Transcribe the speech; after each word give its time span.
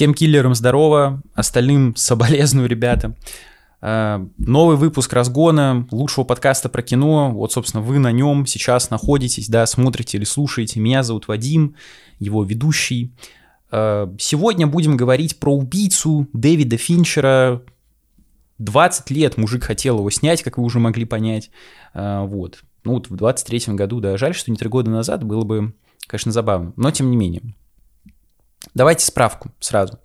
Всем 0.00 0.14
киллерам 0.14 0.54
здорово, 0.54 1.22
остальным 1.34 1.94
соболезную, 1.94 2.66
ребята. 2.66 3.14
Э, 3.82 4.26
новый 4.38 4.78
выпуск 4.78 5.12
разгона 5.12 5.86
лучшего 5.90 6.24
подкаста 6.24 6.70
про 6.70 6.80
кино. 6.80 7.30
Вот, 7.32 7.52
собственно, 7.52 7.82
вы 7.82 7.98
на 7.98 8.10
нем 8.10 8.46
сейчас 8.46 8.88
находитесь, 8.88 9.50
да, 9.50 9.66
смотрите 9.66 10.16
или 10.16 10.24
слушаете. 10.24 10.80
Меня 10.80 11.02
зовут 11.02 11.28
Вадим, 11.28 11.74
его 12.18 12.42
ведущий. 12.44 13.12
Э, 13.70 14.10
сегодня 14.18 14.66
будем 14.66 14.96
говорить 14.96 15.38
про 15.38 15.54
убийцу 15.54 16.26
Дэвида 16.32 16.78
Финчера. 16.78 17.60
20 18.56 19.10
лет 19.10 19.36
мужик 19.36 19.64
хотел 19.64 19.98
его 19.98 20.08
снять, 20.08 20.42
как 20.42 20.56
вы 20.56 20.64
уже 20.64 20.78
могли 20.78 21.04
понять. 21.04 21.50
Э, 21.92 22.24
вот. 22.24 22.62
Ну 22.84 22.94
вот 22.94 23.10
в 23.10 23.16
23-м 23.16 23.76
году, 23.76 24.00
да, 24.00 24.16
жаль, 24.16 24.34
что 24.34 24.50
не 24.50 24.56
три 24.56 24.70
года 24.70 24.90
назад, 24.90 25.24
было 25.24 25.44
бы, 25.44 25.74
конечно, 26.06 26.32
забавно. 26.32 26.72
Но 26.76 26.90
тем 26.90 27.10
не 27.10 27.18
менее. 27.18 27.42
Давайте 28.74 29.04
справку 29.04 29.50
сразу. 29.60 29.98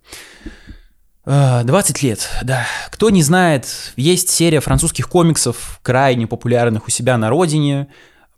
20 1.25 2.03
лет, 2.03 2.29
да. 2.43 2.67
Кто 2.91 3.09
не 3.09 3.23
знает, 3.23 3.67
есть 3.95 4.29
серия 4.29 4.59
французских 4.59 5.09
комиксов, 5.09 5.79
крайне 5.81 6.27
популярных 6.27 6.87
у 6.87 6.91
себя 6.91 7.17
на 7.17 7.29
родине, 7.29 7.87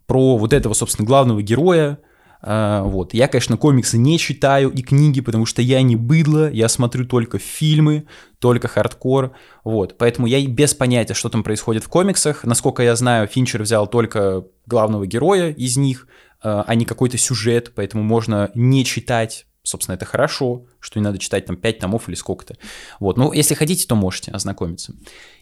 про 0.06 0.38
вот 0.38 0.54
этого, 0.54 0.74
собственно, 0.74 1.06
главного 1.06 1.42
героя. 1.42 2.00
А, 2.42 2.84
вот. 2.84 3.14
Я, 3.14 3.28
конечно, 3.28 3.58
комиксы 3.58 3.98
не 3.98 4.18
читаю 4.18 4.70
и 4.70 4.82
книги, 4.82 5.20
потому 5.20 5.46
что 5.46 5.62
я 5.62 5.82
не 5.82 5.98
быдло, 5.98 6.50
я 6.50 6.70
смотрю 6.70 7.06
только 7.06 7.40
фильмы, 7.40 8.06
только 8.40 8.70
хардкор, 8.70 9.34
вот. 9.66 9.98
Поэтому 9.98 10.28
я 10.28 10.46
без 10.48 10.74
понятия, 10.74 11.14
что 11.14 11.28
там 11.28 11.44
происходит 11.44 11.84
в 11.84 11.90
комиксах. 11.90 12.46
Насколько 12.46 12.84
я 12.84 12.96
знаю, 12.96 13.28
Финчер 13.28 13.64
взял 13.64 13.88
только 13.88 14.46
главного 14.66 15.06
героя 15.06 15.52
из 15.52 15.76
них, 15.76 16.08
а, 16.42 16.64
а 16.66 16.76
не 16.76 16.86
какой-то 16.86 17.18
сюжет, 17.18 17.74
поэтому 17.76 18.04
можно 18.04 18.50
не 18.56 18.86
читать 18.86 19.47
собственно, 19.68 19.96
это 19.96 20.06
хорошо, 20.06 20.66
что 20.80 21.00
не 21.00 21.04
надо 21.04 21.20
читать 21.20 21.46
там 21.46 21.58
5 21.58 21.80
томов 21.80 22.08
или 22.08 22.16
сколько-то. 22.16 22.56
Вот, 23.00 23.18
ну, 23.18 23.34
если 23.34 23.54
хотите, 23.54 23.86
то 23.86 23.96
можете 23.96 24.32
ознакомиться. 24.32 24.94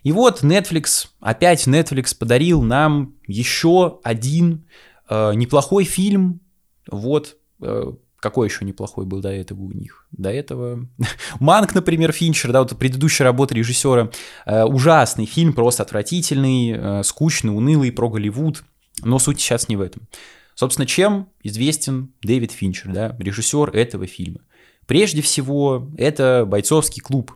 И 0.03 0.11
вот 0.11 0.44
Netflix, 0.44 1.08
опять 1.19 1.67
Netflix 1.67 2.17
подарил 2.17 2.61
нам 2.61 3.13
еще 3.27 4.00
один 4.03 4.67
э, 5.09 5.33
неплохой 5.35 5.83
фильм. 5.83 6.41
Вот, 6.89 7.38
э, 7.61 7.94
какой 8.19 8.47
еще 8.47 8.66
неплохой 8.66 9.05
был 9.05 9.22
до 9.22 9.30
этого 9.30 9.61
у 9.61 9.72
них? 9.72 10.08
До 10.11 10.31
этого... 10.31 10.88
Манк, 11.39 11.75
например, 11.75 12.11
Финчер, 12.11 12.52
да, 12.52 12.63
вот 12.63 12.78
предыдущая 12.78 13.25
работа 13.25 13.53
режиссера. 13.53 14.09
Э, 14.47 14.63
ужасный 14.63 15.28
фильм, 15.28 15.53
просто 15.53 15.83
отвратительный, 15.83 16.72
э, 16.72 17.03
скучный, 17.03 17.55
унылый, 17.55 17.91
про 17.91 18.09
Голливуд. 18.09 18.63
Но 19.03 19.19
суть 19.19 19.39
сейчас 19.39 19.69
не 19.69 19.75
в 19.75 19.81
этом. 19.81 20.07
Собственно, 20.56 20.88
чем 20.88 21.30
известен 21.44 22.14
Дэвид 22.23 22.52
Финчер, 22.52 22.92
да, 22.92 23.16
режиссер 23.20 23.70
этого 23.72 24.08
фильма? 24.08 24.39
Прежде 24.88 25.22
всего, 25.22 25.89
это 25.97 26.45
бойцовский 26.47 27.02
клуб. 27.02 27.34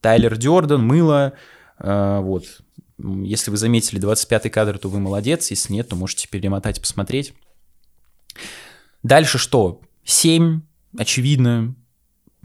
Тайлер 0.00 0.36
Дёрден, 0.36 0.80
Мыло, 0.80 1.34
э, 1.78 2.18
вот. 2.20 2.44
Если 2.98 3.50
вы 3.50 3.56
заметили 3.56 4.00
25-й 4.00 4.50
кадр, 4.50 4.78
то 4.78 4.88
вы 4.88 5.00
молодец, 5.00 5.50
если 5.50 5.72
нет, 5.72 5.88
то 5.88 5.96
можете 5.96 6.28
перемотать 6.28 6.78
и 6.78 6.80
посмотреть. 6.80 7.34
Дальше 9.02 9.38
что? 9.38 9.80
7, 10.04 10.60
очевидно, 10.96 11.74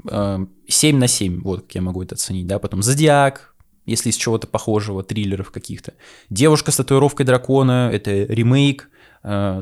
7 0.03 0.47
э, 0.67 0.97
на 0.97 1.07
7, 1.07 1.41
вот 1.41 1.61
как 1.61 1.75
я 1.75 1.81
могу 1.81 2.01
это 2.01 2.15
оценить, 2.15 2.47
да, 2.47 2.57
потом 2.57 2.81
Зодиак, 2.81 3.53
если 3.85 4.09
из 4.09 4.15
чего-то 4.15 4.47
похожего, 4.47 5.03
триллеров 5.03 5.51
каких-то. 5.51 5.93
Девушка 6.29 6.71
с 6.71 6.77
татуировкой 6.77 7.25
дракона, 7.25 7.89
это 7.93 8.11
ремейк, 8.11 8.89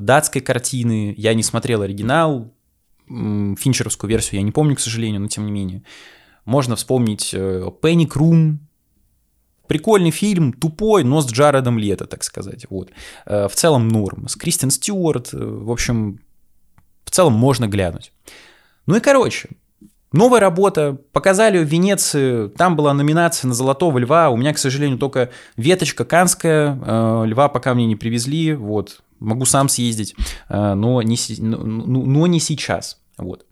датской 0.02 0.42
картины. 0.42 1.14
Я 1.18 1.34
не 1.34 1.44
смотрел 1.44 1.82
оригинал, 1.82 2.54
финчеровскую 3.08 4.10
версию 4.10 4.40
я 4.40 4.44
не 4.44 4.52
помню, 4.52 4.76
к 4.76 4.80
сожалению, 4.80 5.22
но 5.22 5.28
тем 5.28 5.46
не 5.46 5.52
менее. 5.52 5.84
Можно 6.46 6.76
вспомнить 6.76 7.32
Пенни 7.32 8.06
Крум, 8.06 8.60
Прикольный 9.68 10.12
фильм, 10.12 10.54
тупой, 10.54 11.04
но 11.04 11.22
с 11.22 11.32
Джаредом 11.32 11.80
Лето, 11.80 12.06
так 12.06 12.24
сказать. 12.24 12.66
Вот. 12.70 12.92
Э, 13.26 13.48
в 13.48 13.56
целом 13.56 13.88
норм. 13.88 14.28
С 14.28 14.36
Кристен 14.36 14.70
Стюарт, 14.70 15.34
э, 15.34 15.38
в 15.38 15.72
общем, 15.72 16.20
в 17.04 17.12
целом 17.12 17.34
можно 17.34 17.68
глянуть. 17.68 18.12
Ну 18.86 18.96
и 18.96 19.00
короче, 19.00 19.50
Новая 20.16 20.40
работа, 20.40 20.98
показали 21.12 21.58
в 21.62 21.68
Венеции, 21.68 22.48
там 22.48 22.78
была 22.78 22.94
номинация 22.94 23.50
на 23.50 23.54
«Золотого 23.54 23.98
льва», 23.98 24.30
у 24.30 24.38
меня, 24.38 24.54
к 24.54 24.58
сожалению, 24.58 24.98
только 24.98 25.30
веточка 25.58 26.06
канская, 26.06 26.80
э, 26.82 27.24
льва 27.26 27.50
пока 27.50 27.74
мне 27.74 27.86
не 27.86 27.98
привезли, 27.98 28.54
вот, 28.54 29.02
могу 29.20 29.44
сам 29.44 29.68
съездить, 29.68 30.16
э, 30.48 30.74
но, 30.74 31.02
не, 31.02 31.18
но, 31.40 31.58
но 31.58 32.28
не 32.28 32.40
сейчас, 32.40 33.02
вот. 33.18 33.46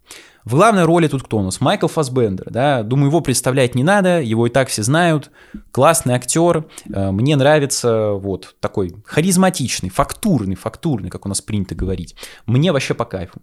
В 0.46 0.54
главной 0.54 0.84
роли 0.84 1.06
тут 1.06 1.24
кто 1.24 1.36
у 1.36 1.42
нас? 1.42 1.60
Майкл 1.60 1.86
Фасбендер, 1.86 2.50
да, 2.50 2.82
думаю, 2.82 3.08
его 3.08 3.20
представлять 3.20 3.74
не 3.74 3.82
надо, 3.82 4.22
его 4.22 4.46
и 4.46 4.50
так 4.50 4.68
все 4.68 4.82
знают, 4.82 5.30
классный 5.70 6.14
актер, 6.14 6.64
э, 6.88 7.10
мне 7.10 7.36
нравится, 7.36 8.12
вот, 8.12 8.56
такой 8.60 8.94
харизматичный, 9.04 9.90
фактурный, 9.90 10.54
фактурный, 10.54 11.10
как 11.10 11.26
у 11.26 11.28
нас 11.28 11.42
принято 11.42 11.74
говорить, 11.74 12.16
мне 12.46 12.72
вообще 12.72 12.94
по 12.94 13.04
кайфу. 13.04 13.42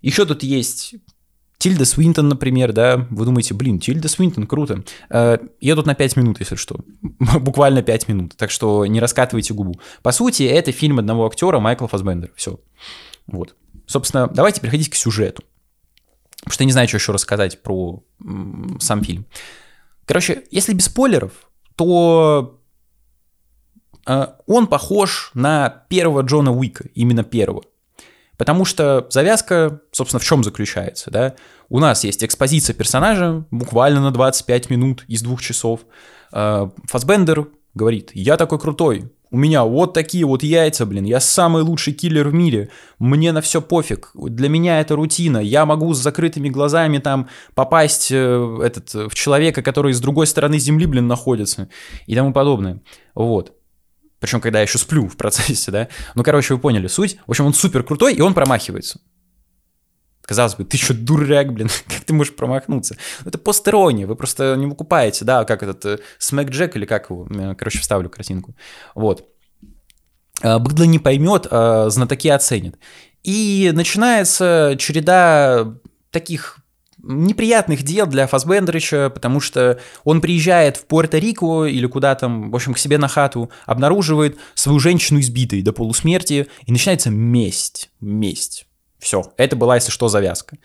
Еще 0.00 0.24
тут 0.24 0.42
есть 0.42 0.94
Тильда 1.64 1.86
Свинтон, 1.86 2.28
например, 2.28 2.74
да, 2.74 3.06
вы 3.08 3.24
думаете, 3.24 3.54
блин, 3.54 3.78
Тильда 3.78 4.06
Свинтон, 4.08 4.46
круто. 4.46 4.84
Э, 5.08 5.38
едут 5.62 5.86
на 5.86 5.94
5 5.94 6.16
минут, 6.18 6.38
если 6.38 6.56
что. 6.56 6.76
Буквально 7.40 7.82
5 7.82 8.06
минут, 8.08 8.36
так 8.36 8.50
что 8.50 8.84
не 8.84 9.00
раскатывайте 9.00 9.54
губу. 9.54 9.80
По 10.02 10.12
сути, 10.12 10.42
это 10.42 10.72
фильм 10.72 10.98
одного 10.98 11.24
актера 11.26 11.60
Майкла 11.60 11.88
Фасбендера, 11.88 12.30
все. 12.36 12.60
Вот. 13.26 13.56
Собственно, 13.86 14.26
давайте 14.26 14.60
переходить 14.60 14.90
к 14.90 14.94
сюжету. 14.94 15.42
Потому 16.40 16.52
что 16.52 16.64
я 16.64 16.66
не 16.66 16.72
знаю, 16.72 16.86
что 16.86 16.98
еще 16.98 17.12
рассказать 17.12 17.62
про 17.62 18.04
сам 18.78 19.02
фильм. 19.02 19.24
Короче, 20.04 20.44
если 20.50 20.74
без 20.74 20.84
спойлеров, 20.84 21.32
то 21.76 22.60
э, 24.06 24.26
он 24.46 24.66
похож 24.66 25.30
на 25.32 25.86
первого 25.88 26.20
Джона 26.20 26.52
Уика, 26.52 26.90
именно 26.94 27.24
первого. 27.24 27.62
Потому 28.44 28.66
что 28.66 29.06
завязка, 29.08 29.80
собственно, 29.90 30.20
в 30.20 30.24
чем 30.24 30.44
заключается, 30.44 31.10
да? 31.10 31.34
У 31.70 31.78
нас 31.78 32.04
есть 32.04 32.22
экспозиция 32.22 32.74
персонажа 32.74 33.46
буквально 33.50 34.02
на 34.02 34.10
25 34.10 34.68
минут 34.68 35.04
из 35.08 35.22
двух 35.22 35.40
часов. 35.40 35.80
А, 36.30 36.70
Фасбендер 36.84 37.48
говорит, 37.72 38.10
я 38.12 38.36
такой 38.36 38.58
крутой, 38.58 39.10
у 39.30 39.38
меня 39.38 39.64
вот 39.64 39.94
такие 39.94 40.26
вот 40.26 40.42
яйца, 40.42 40.84
блин, 40.84 41.04
я 41.04 41.20
самый 41.20 41.62
лучший 41.62 41.94
киллер 41.94 42.28
в 42.28 42.34
мире, 42.34 42.68
мне 42.98 43.32
на 43.32 43.40
все 43.40 43.62
пофиг, 43.62 44.10
для 44.14 44.50
меня 44.50 44.78
это 44.80 44.94
рутина, 44.94 45.38
я 45.38 45.64
могу 45.64 45.94
с 45.94 45.98
закрытыми 45.98 46.50
глазами 46.50 46.98
там 46.98 47.28
попасть 47.54 48.12
э, 48.12 48.58
этот, 48.62 48.92
в 48.92 49.14
человека, 49.14 49.62
который 49.62 49.94
с 49.94 50.00
другой 50.00 50.26
стороны 50.26 50.58
земли, 50.58 50.84
блин, 50.84 51.08
находится 51.08 51.70
и 52.06 52.14
тому 52.14 52.34
подобное. 52.34 52.82
Вот. 53.14 53.54
Причем, 54.24 54.40
когда 54.40 54.60
я 54.60 54.62
еще 54.62 54.78
сплю 54.78 55.06
в 55.06 55.18
процессе, 55.18 55.70
да. 55.70 55.88
Ну, 56.14 56.22
короче, 56.22 56.54
вы 56.54 56.60
поняли 56.60 56.86
суть. 56.86 57.18
В 57.26 57.30
общем, 57.30 57.44
он 57.44 57.52
супер 57.52 57.82
крутой, 57.82 58.14
и 58.14 58.22
он 58.22 58.32
промахивается. 58.32 58.98
Казалось 60.22 60.54
бы, 60.54 60.64
ты 60.64 60.78
что, 60.78 60.94
дурак, 60.94 61.52
блин, 61.52 61.68
как 61.86 62.04
ты 62.04 62.14
можешь 62.14 62.34
промахнуться? 62.34 62.96
Ну, 63.22 63.28
это 63.28 63.36
постерония, 63.36 64.06
вы 64.06 64.16
просто 64.16 64.56
не 64.56 64.64
выкупаете, 64.64 65.26
да, 65.26 65.44
как 65.44 65.62
этот 65.62 65.84
э, 65.84 65.98
Смэк 66.18 66.48
Джек 66.48 66.74
или 66.74 66.86
как 66.86 67.10
его, 67.10 67.28
короче, 67.58 67.80
вставлю 67.80 68.08
картинку. 68.08 68.56
Вот. 68.94 69.28
А, 70.40 70.58
быдло 70.58 70.84
не 70.84 70.98
поймет, 70.98 71.46
а 71.50 71.90
знатоки 71.90 72.28
оценят. 72.28 72.76
И 73.24 73.72
начинается 73.74 74.74
череда 74.78 75.74
таких 76.10 76.60
неприятных 77.06 77.82
дел 77.82 78.06
для 78.06 78.26
Фасбендерича, 78.26 79.10
потому 79.10 79.40
что 79.40 79.78
он 80.04 80.20
приезжает 80.20 80.76
в 80.76 80.86
Пуэрто-Рико 80.86 81.68
или 81.68 81.86
куда 81.86 82.14
там, 82.14 82.50
в 82.50 82.56
общем, 82.56 82.74
к 82.74 82.78
себе 82.78 82.98
на 82.98 83.08
хату, 83.08 83.50
обнаруживает 83.66 84.38
свою 84.54 84.78
женщину 84.78 85.20
избитой 85.20 85.62
до 85.62 85.72
полусмерти, 85.72 86.48
и 86.66 86.72
начинается 86.72 87.10
месть, 87.10 87.90
месть. 88.00 88.66
Все, 88.98 89.22
это 89.36 89.56
была, 89.56 89.76
если 89.76 89.90
что, 89.90 90.08
завязка. 90.08 90.56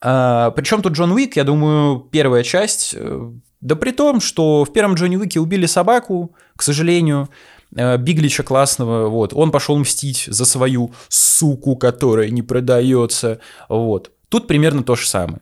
А, 0.00 0.50
причем 0.50 0.82
тут 0.82 0.94
Джон 0.94 1.12
Уик, 1.12 1.36
я 1.36 1.44
думаю, 1.44 2.00
первая 2.00 2.42
часть, 2.42 2.94
э, 2.96 3.30
да 3.60 3.76
при 3.76 3.92
том, 3.92 4.20
что 4.20 4.64
в 4.64 4.72
первом 4.72 4.94
Джонни 4.94 5.16
Уике 5.16 5.40
убили 5.40 5.66
собаку, 5.66 6.34
к 6.56 6.62
сожалению, 6.62 7.28
э, 7.74 7.96
Биглича 7.96 8.42
классного, 8.42 9.08
вот, 9.08 9.32
он 9.32 9.50
пошел 9.50 9.78
мстить 9.78 10.24
за 10.26 10.44
свою 10.44 10.92
суку, 11.08 11.76
которая 11.76 12.28
не 12.30 12.42
продается, 12.42 13.40
вот. 13.68 14.10
Тут 14.28 14.48
примерно 14.48 14.82
то 14.82 14.96
же 14.96 15.06
самое. 15.06 15.40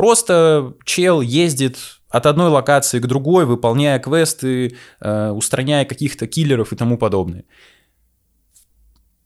Просто 0.00 0.76
чел 0.86 1.20
ездит 1.20 1.76
от 2.08 2.24
одной 2.24 2.48
локации 2.48 3.00
к 3.00 3.06
другой, 3.06 3.44
выполняя 3.44 3.98
квесты, 3.98 4.74
э, 4.98 5.28
устраняя 5.28 5.84
каких-то 5.84 6.26
киллеров 6.26 6.72
и 6.72 6.76
тому 6.76 6.96
подобное. 6.96 7.44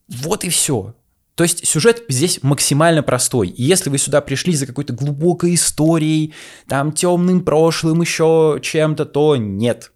Вот 0.08 0.42
и 0.42 0.48
все. 0.48 0.96
То 1.36 1.44
есть 1.44 1.64
сюжет 1.64 2.02
здесь 2.08 2.42
максимально 2.42 3.04
простой. 3.04 3.50
И 3.50 3.62
если 3.62 3.88
вы 3.88 3.98
сюда 3.98 4.20
пришли 4.20 4.52
за 4.56 4.66
какой-то 4.66 4.92
глубокой 4.92 5.54
историей, 5.54 6.34
там 6.66 6.90
темным 6.90 7.44
прошлым, 7.44 8.00
еще 8.00 8.58
чем-то, 8.60 9.04
то 9.04 9.36
нет. 9.36 9.92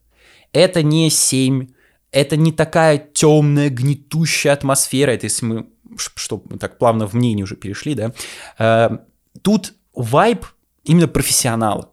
Это 0.53 0.85
не 0.85 1.11
7, 1.11 1.67
это 2.13 2.37
не 2.37 2.53
такая 2.53 2.99
темная, 2.99 3.69
гнетущая 3.69 4.53
атмосфера. 4.53 5.11
Это 5.11 5.27
если 5.27 5.45
мы, 5.45 5.67
что 5.97 6.41
так 6.61 6.79
плавно 6.79 7.09
в 7.09 7.15
мнение 7.15 7.43
уже 7.43 7.57
перешли, 7.57 7.95
да. 7.95 8.13
Э, 8.61 8.99
тут 9.43 9.75
вайб 9.93 10.47
именно 10.89 11.07
профессионала. 11.07 11.93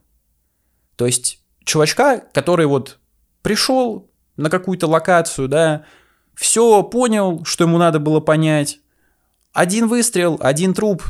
То 0.95 1.05
есть 1.05 1.41
чувачка, 1.63 2.23
который 2.33 2.65
вот 2.65 2.99
пришел 3.41 4.09
на 4.37 4.49
какую-то 4.49 4.87
локацию, 4.87 5.47
да, 5.47 5.85
все 6.33 6.81
понял, 6.83 7.43
что 7.45 7.65
ему 7.65 7.77
надо 7.77 7.99
было 7.99 8.19
понять. 8.19 8.79
Один 9.53 9.87
выстрел, 9.87 10.37
один 10.41 10.73
труп, 10.73 11.03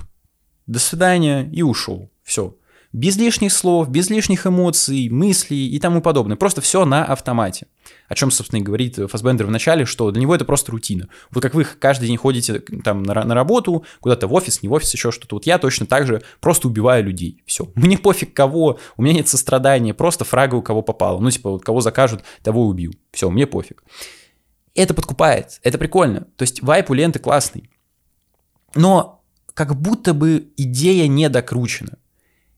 до 0.66 0.80
свидания 0.80 1.50
и 1.52 1.62
ушел. 1.62 2.12
Все. 2.24 2.58
Без 2.95 3.18
лишних 3.18 3.51
слов, 3.51 3.89
без 3.89 4.09
лишних 4.09 4.47
эмоций, 4.47 5.09
мыслей 5.09 5.68
и 5.68 5.80
тому 5.80 6.01
подобное. 6.01 6.38
Просто 6.38 6.62
все 6.62 6.86
на 6.86 7.03
автомате. 7.03 7.68
О 8.07 8.15
чем, 8.15 8.31
собственно, 8.31 8.62
и 8.62 8.63
говорит 8.63 8.97
Фасбендер 9.12 9.47
в 9.47 9.51
начале, 9.51 9.83
что 9.83 10.12
для 10.12 10.21
него 10.21 10.33
это 10.33 10.45
просто 10.45 10.71
рутина. 10.71 11.09
Вот 11.30 11.42
как 11.42 11.56
вы 11.56 11.65
каждый 11.65 12.07
день 12.07 12.15
ходите 12.15 12.59
там 12.86 13.03
на, 13.03 13.25
на 13.25 13.36
работу, 13.36 13.83
куда-то 14.00 14.30
в 14.30 14.33
офис, 14.33 14.63
не 14.63 14.69
в 14.69 14.71
офис, 14.71 14.94
еще 14.94 15.12
что-то. 15.12 15.36
Вот 15.36 15.45
я 15.45 15.57
точно 15.57 15.86
так 15.86 16.07
же 16.07 16.21
просто 16.39 16.69
убиваю 16.69 17.03
людей. 17.03 17.44
Все. 17.45 17.69
Мне 17.75 17.97
пофиг 17.97 18.33
кого, 18.33 18.80
у 18.95 19.01
меня 19.01 19.15
нет 19.15 19.27
сострадания, 19.27 19.94
просто 19.94 20.24
фрага 20.24 20.56
у 20.56 20.62
кого 20.62 20.81
попало. 20.81 21.19
Ну, 21.19 21.30
типа, 21.30 21.50
вот 21.50 21.65
кого 21.65 21.81
закажут, 21.81 22.24
того 22.44 22.65
убью. 22.65 22.94
Все, 23.12 23.30
мне 23.30 23.45
пофиг. 23.45 23.83
Это 24.74 24.94
подкупает, 24.94 25.59
это 25.63 25.77
прикольно. 25.77 26.27
То 26.38 26.44
есть 26.44 26.63
вайп 26.63 26.89
у 26.89 26.94
ленты 26.94 27.19
классный. 27.19 27.69
Но 28.74 29.21
как 29.53 29.75
будто 29.75 30.13
бы 30.13 30.48
идея 30.56 31.09
не 31.09 31.27
докручена. 31.27 31.98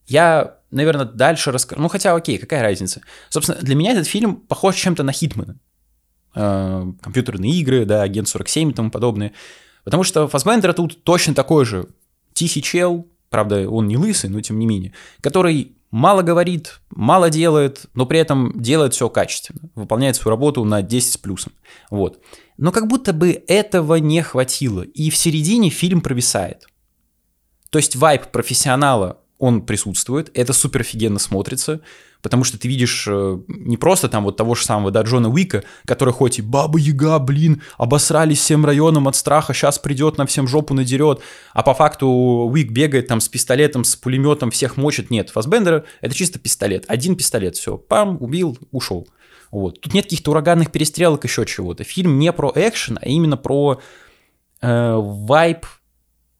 Я, 0.07 0.57
наверное, 0.71 1.05
дальше 1.05 1.51
расскажу. 1.51 1.81
Ну, 1.81 1.89
хотя, 1.89 2.15
окей, 2.15 2.37
какая 2.37 2.63
разница? 2.63 3.01
Собственно, 3.29 3.59
для 3.61 3.75
меня 3.75 3.91
этот 3.91 4.07
фильм 4.07 4.37
похож 4.37 4.75
чем-то 4.75 5.03
на 5.03 5.11
Хитмана. 5.11 5.57
Э, 6.33 6.85
компьютерные 7.01 7.51
игры, 7.53 7.85
да, 7.85 8.01
Агент 8.01 8.27
47 8.27 8.71
и 8.71 8.73
тому 8.73 8.89
подобное. 8.89 9.33
Потому 9.83 10.03
что 10.03 10.27
Фасбендер 10.27 10.73
тут 10.73 11.03
точно 11.03 11.33
такой 11.33 11.65
же 11.65 11.87
тихий 12.33 12.61
чел, 12.61 13.07
правда, 13.29 13.69
он 13.69 13.87
не 13.87 13.97
лысый, 13.97 14.29
но 14.29 14.41
тем 14.41 14.59
не 14.59 14.65
менее, 14.65 14.93
который 15.21 15.77
мало 15.91 16.21
говорит, 16.21 16.79
мало 16.89 17.29
делает, 17.29 17.85
но 17.93 18.05
при 18.05 18.19
этом 18.19 18.53
делает 18.59 18.93
все 18.93 19.09
качественно, 19.09 19.69
выполняет 19.75 20.15
свою 20.15 20.35
работу 20.35 20.63
на 20.63 20.81
10 20.81 21.13
с 21.13 21.17
плюсом. 21.17 21.53
Вот. 21.89 22.21
Но 22.57 22.71
как 22.71 22.87
будто 22.87 23.13
бы 23.13 23.43
этого 23.47 23.95
не 23.95 24.21
хватило, 24.21 24.81
и 24.81 25.09
в 25.09 25.17
середине 25.17 25.69
фильм 25.69 26.01
провисает. 26.01 26.67
То 27.69 27.79
есть 27.79 27.95
вайп 27.95 28.27
профессионала 28.27 29.17
он 29.39 29.61
присутствует, 29.61 30.31
это 30.33 30.53
супер 30.53 30.81
офигенно 30.81 31.19
смотрится, 31.19 31.81
потому 32.21 32.43
что 32.43 32.57
ты 32.57 32.67
видишь 32.67 33.05
э, 33.07 33.39
не 33.47 33.77
просто 33.77 34.09
там 34.09 34.23
вот 34.23 34.35
того 34.35 34.55
же 34.55 34.65
самого, 34.65 34.89
да, 34.89 35.03
Джона 35.03 35.29
Уика, 35.29 35.63
который 35.85 36.13
хоть 36.13 36.39
и 36.39 36.41
баба 36.41 36.79
Яга, 36.79 37.19
блин, 37.19 37.61
обосрались 37.77 38.39
всем 38.39 38.65
районом 38.65 39.07
от 39.07 39.15
страха, 39.15 39.53
сейчас 39.53 39.77
придет, 39.77 40.17
на 40.17 40.25
всем 40.25 40.47
жопу 40.47 40.73
надерет, 40.73 41.21
а 41.53 41.61
по 41.61 41.73
факту 41.73 42.07
Уик 42.07 42.71
бегает 42.71 43.07
там 43.07 43.21
с 43.21 43.29
пистолетом, 43.29 43.83
с 43.83 43.95
пулеметом, 43.95 44.49
всех 44.49 44.77
мочит, 44.77 45.11
нет, 45.11 45.29
Фасбендера 45.29 45.85
это 46.01 46.15
чисто 46.15 46.39
пистолет, 46.39 46.85
один 46.87 47.15
пистолет, 47.15 47.55
все, 47.55 47.77
пам, 47.77 48.17
убил, 48.19 48.57
ушел. 48.71 49.07
Вот. 49.51 49.79
Тут 49.79 49.93
нет 49.93 50.05
каких-то 50.05 50.31
ураганных 50.31 50.71
перестрелок, 50.71 51.23
еще 51.23 51.45
чего-то. 51.45 51.85
Фильм 51.85 52.19
не 52.19 52.33
про 52.33 52.51
экшен, 52.53 52.99
а 53.01 53.07
именно 53.07 53.37
про 53.37 53.79
э, 54.61 54.93
вайп 54.93 55.65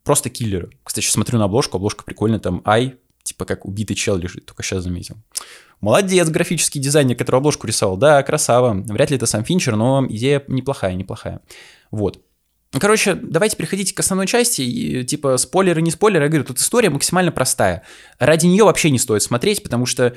Просто 0.07 0.29
киллеры. 0.29 0.69
Кстати, 0.85 1.03
сейчас 1.03 1.15
смотрю 1.15 1.37
на 1.37 1.45
обложку, 1.45 1.75
обложка 1.75 2.05
прикольная, 2.05 2.39
там 2.39 2.61
ай, 2.65 2.95
типа 3.23 3.43
как 3.43 3.65
убитый 3.65 3.93
чел 3.93 4.15
лежит, 4.15 4.45
только 4.45 4.63
сейчас 4.63 4.83
заметил. 4.83 5.17
Молодец, 5.81 6.29
графический 6.29 6.79
дизайнер, 6.79 7.17
который 7.17 7.39
обложку 7.39 7.67
рисовал. 7.67 7.97
Да, 7.97 8.23
красава. 8.23 8.73
Вряд 8.87 9.09
ли 9.09 9.17
это 9.17 9.25
сам 9.25 9.43
Финчер, 9.43 9.75
но 9.75 10.07
идея 10.07 10.41
неплохая, 10.47 10.93
неплохая. 10.93 11.41
Вот. 11.91 12.21
Короче, 12.71 13.15
давайте 13.15 13.57
переходить 13.57 13.93
к 13.93 13.99
основной 13.99 14.27
части. 14.27 14.61
И, 14.61 15.03
типа, 15.03 15.35
спойлеры, 15.35 15.81
не 15.81 15.91
спойлеры. 15.91 16.23
Я 16.23 16.29
говорю, 16.29 16.45
тут 16.45 16.59
история 16.59 16.89
максимально 16.89 17.33
простая. 17.33 17.83
Ради 18.17 18.45
нее 18.45 18.63
вообще 18.63 18.89
не 18.91 18.99
стоит 18.99 19.23
смотреть, 19.23 19.61
потому 19.61 19.85
что, 19.85 20.15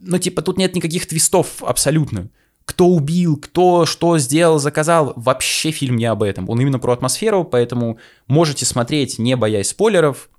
ну, 0.00 0.18
типа, 0.18 0.42
тут 0.42 0.58
нет 0.58 0.74
никаких 0.74 1.06
твистов 1.06 1.62
абсолютно 1.62 2.28
кто 2.64 2.88
убил, 2.88 3.36
кто 3.36 3.86
что 3.86 4.18
сделал, 4.18 4.58
заказал. 4.58 5.12
Вообще 5.16 5.70
фильм 5.70 5.96
не 5.96 6.04
об 6.04 6.22
этом. 6.22 6.48
Он 6.48 6.60
именно 6.60 6.78
про 6.78 6.92
атмосферу, 6.92 7.44
поэтому 7.44 7.98
можете 8.26 8.64
смотреть, 8.64 9.18
не 9.18 9.36
боясь 9.36 9.68
спойлеров. 9.68 10.30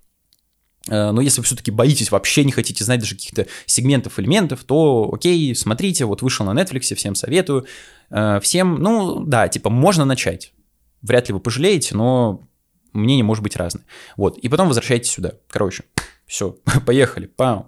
Э, 0.89 1.11
но 1.11 1.21
если 1.21 1.41
вы 1.41 1.45
все-таки 1.45 1.71
боитесь, 1.71 2.11
вообще 2.11 2.43
не 2.43 2.51
хотите 2.51 2.83
знать 2.83 2.99
даже 2.99 3.15
каких-то 3.15 3.47
сегментов, 3.65 4.19
элементов, 4.19 4.63
то 4.63 5.09
окей, 5.13 5.55
смотрите, 5.55 6.05
вот 6.05 6.21
вышел 6.21 6.45
на 6.45 6.59
Netflix, 6.59 6.95
всем 6.95 7.15
советую. 7.15 7.65
Э, 8.09 8.39
всем, 8.41 8.75
ну 8.75 9.19
да, 9.25 9.47
типа 9.47 9.69
можно 9.69 10.05
начать. 10.05 10.53
Вряд 11.01 11.27
ли 11.27 11.33
вы 11.33 11.39
пожалеете, 11.39 11.95
но 11.95 12.47
мнение 12.93 13.23
может 13.25 13.43
быть 13.43 13.57
разное. 13.57 13.83
Вот, 14.15 14.37
и 14.37 14.47
потом 14.47 14.67
возвращайтесь 14.67 15.11
сюда. 15.11 15.33
Короче, 15.49 15.83
все, 16.25 16.51
поехали, 16.85 17.25
пау. 17.27 17.67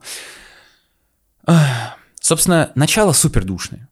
Собственно, 2.19 2.71
начало 2.73 3.11
супер 3.11 3.43
душное. 3.43 3.87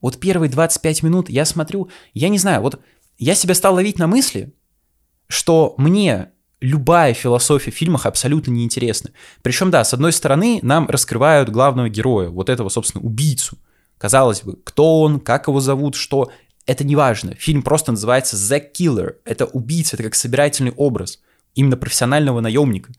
Вот 0.00 0.18
первые 0.18 0.50
25 0.50 1.02
минут 1.02 1.28
я 1.28 1.44
смотрю, 1.44 1.90
я 2.14 2.28
не 2.28 2.38
знаю, 2.38 2.62
вот 2.62 2.80
я 3.18 3.34
себя 3.34 3.54
стал 3.54 3.74
ловить 3.74 3.98
на 3.98 4.06
мысли, 4.06 4.52
что 5.28 5.74
мне 5.76 6.30
любая 6.60 7.14
философия 7.14 7.70
в 7.70 7.74
фильмах 7.74 8.06
абсолютно 8.06 8.50
неинтересна. 8.50 9.10
Причем, 9.42 9.70
да, 9.70 9.84
с 9.84 9.94
одной 9.94 10.12
стороны, 10.12 10.60
нам 10.62 10.88
раскрывают 10.88 11.48
главного 11.50 11.88
героя, 11.88 12.28
вот 12.30 12.48
этого, 12.48 12.68
собственно, 12.68 13.04
убийцу. 13.04 13.58
Казалось 13.98 14.42
бы, 14.42 14.56
кто 14.64 15.00
он, 15.02 15.20
как 15.20 15.48
его 15.48 15.60
зовут, 15.60 15.94
что... 15.94 16.30
Это 16.66 16.84
не 16.84 16.96
важно. 16.96 17.34
Фильм 17.34 17.62
просто 17.62 17.92
называется 17.92 18.36
The 18.36 18.62
Killer. 18.72 19.14
Это 19.24 19.46
убийца, 19.46 19.96
это 19.96 20.02
как 20.02 20.14
собирательный 20.14 20.72
образ. 20.72 21.18
Именно 21.54 21.78
профессионального 21.78 22.40
наемника, 22.40 22.92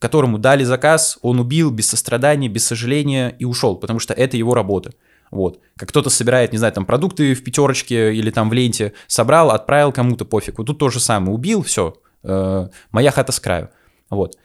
которому 0.00 0.38
дали 0.38 0.64
заказ, 0.64 1.16
он 1.22 1.38
убил 1.38 1.70
без 1.70 1.86
сострадания, 1.86 2.48
без 2.48 2.66
сожаления 2.66 3.28
и 3.38 3.44
ушел, 3.44 3.76
потому 3.76 4.00
что 4.00 4.12
это 4.12 4.36
его 4.36 4.54
работа. 4.54 4.92
Вот. 5.30 5.60
Как 5.76 5.88
кто-то 5.88 6.10
собирает, 6.10 6.52
не 6.52 6.58
знаю, 6.58 6.72
там 6.72 6.86
продукты 6.86 7.34
в 7.34 7.42
пятерочке 7.42 8.14
или 8.14 8.30
там 8.30 8.48
в 8.48 8.52
ленте, 8.52 8.92
собрал, 9.06 9.50
отправил 9.50 9.92
кому-то 9.92 10.24
пофиг. 10.24 10.58
Вот 10.58 10.66
тут 10.66 10.78
то 10.78 10.88
же 10.88 11.00
самое. 11.00 11.32
Убил, 11.32 11.62
все, 11.62 11.94
э, 12.22 12.68
моя 12.90 13.10
хата 13.10 13.32
с 13.32 13.40
краю. 13.40 13.70
Вот. 14.10 14.36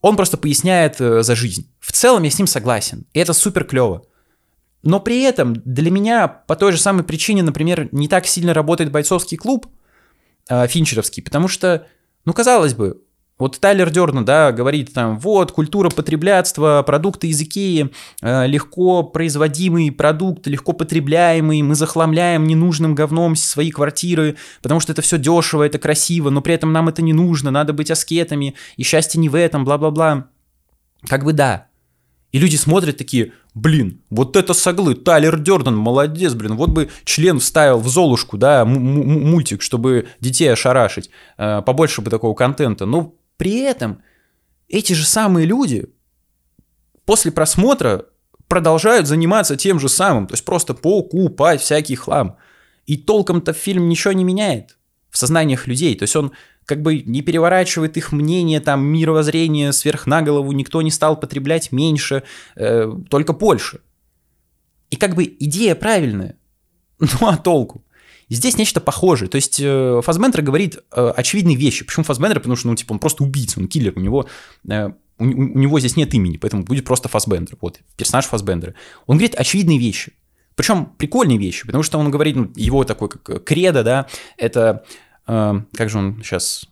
Он 0.00 0.16
просто 0.16 0.36
поясняет 0.36 1.00
э, 1.00 1.22
за 1.22 1.34
жизнь. 1.34 1.70
В 1.80 1.92
целом 1.92 2.22
я 2.22 2.30
с 2.30 2.38
ним 2.38 2.46
согласен. 2.46 3.06
И 3.12 3.18
это 3.18 3.32
супер 3.32 3.64
клево. 3.64 4.02
Но 4.82 5.00
при 5.00 5.22
этом 5.22 5.54
для 5.54 5.90
меня 5.90 6.26
по 6.28 6.56
той 6.56 6.72
же 6.72 6.78
самой 6.78 7.04
причине, 7.04 7.42
например, 7.42 7.88
не 7.92 8.08
так 8.08 8.26
сильно 8.26 8.54
работает 8.54 8.90
бойцовский 8.90 9.36
клуб 9.36 9.66
э, 10.48 10.66
финчеровский, 10.68 11.22
потому 11.22 11.48
что, 11.48 11.86
ну, 12.24 12.32
казалось 12.32 12.74
бы, 12.74 13.02
вот 13.40 13.58
Тайлер 13.58 13.90
Дерна, 13.90 14.24
да, 14.24 14.52
говорит 14.52 14.92
там, 14.92 15.18
вот, 15.18 15.50
культура 15.50 15.90
потреблятства, 15.90 16.84
продукты 16.86 17.28
из 17.28 17.40
Икеи, 17.40 17.90
э, 18.22 18.46
легко 18.46 19.02
производимый 19.02 19.90
продукт, 19.90 20.46
легко 20.46 20.72
потребляемый, 20.72 21.62
мы 21.62 21.74
захламляем 21.74 22.46
ненужным 22.46 22.94
говном 22.94 23.34
свои 23.34 23.70
квартиры, 23.70 24.36
потому 24.62 24.78
что 24.78 24.92
это 24.92 25.02
все 25.02 25.18
дешево, 25.18 25.64
это 25.64 25.78
красиво, 25.78 26.30
но 26.30 26.42
при 26.42 26.54
этом 26.54 26.72
нам 26.72 26.88
это 26.88 27.02
не 27.02 27.14
нужно, 27.14 27.50
надо 27.50 27.72
быть 27.72 27.90
аскетами, 27.90 28.54
и 28.76 28.82
счастье 28.84 29.20
не 29.20 29.28
в 29.28 29.34
этом, 29.34 29.64
бла-бла-бла. 29.64 30.28
Как 31.08 31.24
бы 31.24 31.32
да. 31.32 31.66
И 32.32 32.38
люди 32.38 32.56
смотрят 32.56 32.96
такие, 32.96 33.32
блин, 33.54 34.02
вот 34.10 34.36
это 34.36 34.54
соглы, 34.54 34.94
Тайлер 34.94 35.38
Дерден, 35.38 35.76
молодец, 35.76 36.34
блин, 36.34 36.56
вот 36.56 36.70
бы 36.70 36.90
член 37.04 37.40
вставил 37.40 37.80
в 37.80 37.88
Золушку, 37.88 38.36
да, 38.38 38.64
мультик, 38.64 39.62
чтобы 39.62 40.06
детей 40.20 40.52
ошарашить, 40.52 41.10
э, 41.38 41.62
побольше 41.62 42.02
бы 42.02 42.10
такого 42.10 42.34
контента. 42.34 42.86
Ну, 42.86 43.16
при 43.40 43.60
этом 43.60 44.02
эти 44.68 44.92
же 44.92 45.06
самые 45.06 45.46
люди 45.46 45.86
после 47.06 47.32
просмотра 47.32 48.04
продолжают 48.48 49.06
заниматься 49.06 49.56
тем 49.56 49.80
же 49.80 49.88
самым, 49.88 50.26
то 50.26 50.34
есть 50.34 50.44
просто 50.44 50.74
покупать 50.74 51.62
всякий 51.62 51.96
хлам. 51.96 52.36
И 52.84 52.98
толком-то 52.98 53.54
фильм 53.54 53.88
ничего 53.88 54.12
не 54.12 54.24
меняет 54.24 54.76
в 55.08 55.16
сознаниях 55.16 55.66
людей. 55.66 55.96
То 55.96 56.02
есть 56.02 56.14
он 56.16 56.32
как 56.66 56.82
бы 56.82 57.00
не 57.00 57.22
переворачивает 57.22 57.96
их 57.96 58.12
мнение, 58.12 58.60
там, 58.60 58.84
мировоззрение 58.84 59.72
сверх 59.72 60.06
на 60.06 60.20
голову, 60.20 60.52
никто 60.52 60.82
не 60.82 60.90
стал 60.90 61.18
потреблять 61.18 61.72
меньше, 61.72 62.24
э, 62.56 62.92
только 63.08 63.32
больше. 63.32 63.80
И 64.90 64.96
как 64.96 65.14
бы 65.14 65.24
идея 65.24 65.74
правильная, 65.74 66.36
ну 66.98 67.26
а 67.26 67.38
толку? 67.38 67.86
Здесь 68.30 68.56
нечто 68.56 68.80
похожее. 68.80 69.28
То 69.28 69.34
есть 69.34 69.58
э, 69.60 70.00
Фасбендер 70.04 70.42
говорит 70.42 70.78
э, 70.92 71.12
очевидные 71.16 71.56
вещи. 71.56 71.84
Почему 71.84 72.04
Фасбендер? 72.04 72.38
Потому 72.38 72.54
что, 72.54 72.68
ну, 72.68 72.76
типа, 72.76 72.92
он 72.92 73.00
просто 73.00 73.24
убийца, 73.24 73.58
он 73.58 73.66
киллер, 73.66 73.92
у 73.96 74.00
него, 74.00 74.28
э, 74.68 74.90
у, 75.18 75.24
него 75.24 75.80
здесь 75.80 75.96
нет 75.96 76.14
имени, 76.14 76.36
поэтому 76.36 76.62
будет 76.62 76.84
просто 76.84 77.08
Фасбендер, 77.08 77.58
вот, 77.60 77.80
персонаж 77.96 78.26
Фасбендера. 78.26 78.74
Он 79.06 79.16
говорит 79.16 79.34
очевидные 79.34 79.78
вещи. 79.78 80.12
Причем 80.54 80.86
прикольные 80.96 81.38
вещи, 81.38 81.66
потому 81.66 81.82
что 81.82 81.98
он 81.98 82.08
говорит, 82.12 82.36
ну, 82.36 82.52
его 82.54 82.84
такой 82.84 83.08
как 83.08 83.42
кредо, 83.42 83.82
да, 83.82 84.06
это, 84.36 84.84
э, 85.26 85.60
как 85.74 85.90
же 85.90 85.98
он 85.98 86.22
сейчас, 86.22 86.66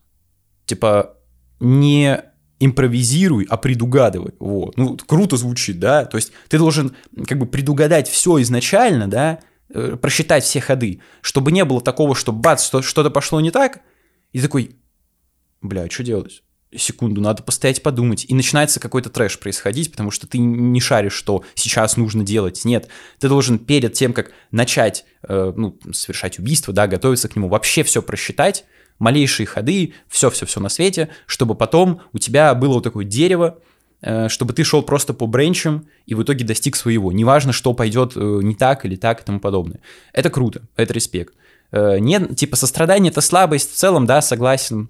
типа, 0.65 1.17
не 1.59 2.23
импровизируй, 2.61 3.47
а 3.51 3.57
предугадывай. 3.57 4.35
Вот. 4.39 4.77
Ну, 4.77 4.97
круто 4.97 5.37
звучит, 5.37 5.81
да? 5.81 6.05
То 6.05 6.19
есть 6.19 6.33
ты 6.49 6.59
должен 6.59 6.95
как 7.27 7.39
бы 7.39 7.47
предугадать 7.47 8.09
все 8.09 8.41
изначально, 8.41 9.09
да, 9.09 9.41
Э, 9.41 9.48
просчитать 9.73 10.45
все 10.45 10.61
ходы, 10.61 11.01
чтобы 11.21 11.53
не 11.53 11.65
было 11.65 11.81
такого, 11.81 12.15
что 12.15 12.33
бац, 12.33 12.67
что-то 12.67 13.11
пошло 13.11 13.41
не 13.41 13.51
так, 13.51 13.81
и 14.33 14.41
такой, 14.41 14.77
бля, 15.61 15.83
а 15.83 15.91
что 15.91 16.03
делать? 16.03 16.43
секунду, 16.77 17.21
надо 17.21 17.43
постоять 17.43 17.83
подумать. 17.83 18.27
И 18.29 18.35
начинается 18.35 18.81
какой-то 18.81 19.11
трэш 19.11 19.39
происходить, 19.39 19.91
потому 19.91 20.11
что 20.11 20.27
ты 20.27 20.39
не 20.39 20.81
шаришь, 20.81 21.15
что 21.15 21.45
сейчас 21.55 21.97
нужно 21.97 22.25
делать. 22.25 22.65
Нет, 22.65 22.89
ты 23.19 23.29
должен 23.29 23.59
перед 23.59 23.95
тем, 23.95 24.13
как 24.13 24.33
начать 24.51 25.05
э, 25.27 25.53
ну, 25.57 25.79
совершать 25.93 26.39
убийство, 26.39 26.75
да, 26.75 26.87
готовиться 26.87 27.29
к 27.29 27.37
нему, 27.37 27.49
вообще 27.49 27.83
все 27.83 28.03
просчитать, 28.03 28.65
малейшие 28.99 29.47
ходы, 29.47 29.95
все-все-все 30.09 30.61
на 30.61 30.69
свете, 30.69 31.09
чтобы 31.27 31.55
потом 31.55 32.03
у 32.13 32.19
тебя 32.19 32.55
было 32.55 32.75
вот 32.75 32.85
такое 32.85 33.05
дерево, 33.05 33.59
э, 33.59 33.68
чтобы 34.29 34.53
ты 34.53 34.65
шел 34.65 34.83
просто 34.83 35.15
по 35.15 35.27
бренчам 35.27 35.87
и 36.07 36.15
в 36.15 36.23
итоге 36.23 36.45
достиг 36.45 36.77
своего. 36.77 37.13
Неважно, 37.13 37.53
что 37.53 37.75
пойдет 37.75 38.13
э, 38.17 38.21
не 38.43 38.55
так 38.55 38.85
или 38.85 38.97
так 38.97 39.21
и 39.21 39.25
тому 39.25 39.41
подобное. 39.41 39.81
Это 40.13 40.31
круто, 40.31 40.63
это 40.77 40.93
респект. 40.93 41.35
Э, 41.73 41.99
нет, 41.99 42.37
типа 42.37 42.57
сострадание 42.57 43.11
это 43.11 43.21
слабость, 43.21 43.73
в 43.73 43.75
целом, 43.75 44.07
да, 44.07 44.21
согласен. 44.21 44.89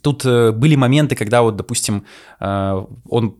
Тут 0.00 0.24
были 0.24 0.74
моменты, 0.74 1.14
когда 1.14 1.42
вот, 1.42 1.56
допустим, 1.56 2.06
он 2.40 3.36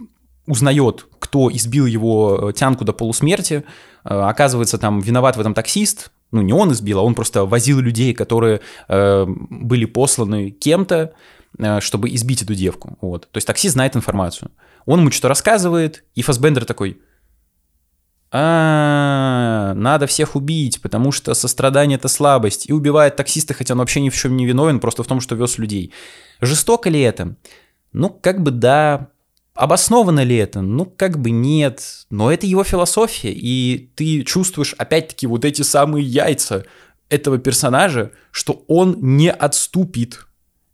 узнает, 0.47 1.07
кто 1.19 1.51
избил 1.51 1.87
его 1.87 2.53
тянку 2.55 2.85
до 2.85 2.93
полусмерти, 2.93 3.65
оказывается, 4.05 4.77
там 4.77 5.01
виноват 5.01 5.39
в 5.39 5.41
этом 5.41 5.55
таксист, 5.55 6.11
ну 6.33 6.41
не 6.41 6.53
он 6.53 6.73
избил, 6.73 6.99
а 6.99 7.03
он 7.03 7.15
просто 7.15 7.45
возил 7.45 7.79
людей, 7.79 8.15
которые 8.15 8.61
э, 8.89 9.27
были 9.27 9.85
посланы 9.85 10.51
кем-то, 10.51 10.97
э, 10.97 11.13
чтобы 11.81 12.15
избить 12.15 12.43
эту 12.43 12.55
девку. 12.55 12.97
Вот. 13.01 13.29
То 13.31 13.37
есть 13.37 13.47
таксист 13.47 13.75
знает 13.75 13.97
информацию. 13.97 14.51
Он 14.87 15.01
ему 15.01 15.11
что-то 15.11 15.29
рассказывает, 15.29 16.05
и 16.15 16.23
Фасбендер 16.23 16.65
такой, 16.65 17.01
а, 18.31 19.75
надо 19.75 20.07
всех 20.07 20.35
убить, 20.35 20.81
потому 20.81 21.13
что 21.13 21.35
сострадание 21.35 21.97
это 21.97 22.09
слабость. 22.09 22.69
И 22.69 22.73
убивает 22.73 23.17
таксиста, 23.17 23.53
хотя 23.55 23.75
он 23.75 23.81
вообще 23.81 24.01
ни 24.01 24.09
в 24.09 24.17
чем 24.17 24.37
не 24.37 24.47
виновен, 24.47 24.81
просто 24.81 25.03
в 25.03 25.07
том, 25.07 25.21
что 25.21 25.35
вез 25.35 25.59
людей. 25.59 25.93
Жестоко 26.41 26.89
ли 26.89 27.01
это? 27.01 27.37
Ну, 27.93 28.09
как 28.09 28.43
бы 28.43 28.51
да, 28.51 29.11
Обосновано 29.55 30.25
ли 30.25 30.37
это? 30.37 30.63
Ну, 30.63 30.87
как 30.87 31.19
бы 31.19 31.31
нет. 31.31 32.07
Но 32.09 32.33
это 32.33 32.47
его 32.47 32.65
философия, 32.65 33.33
и 33.33 33.91
ты 33.95 34.23
чувствуешь, 34.23 34.75
опять-таки, 34.79 35.27
вот 35.27 35.45
эти 35.45 35.61
самые 35.63 36.07
яйца 36.07 36.65
этого 37.11 37.37
персонажа, 37.37 38.13
что 38.31 38.65
он 38.67 38.97
не 39.01 39.31
отступит. 39.31 40.27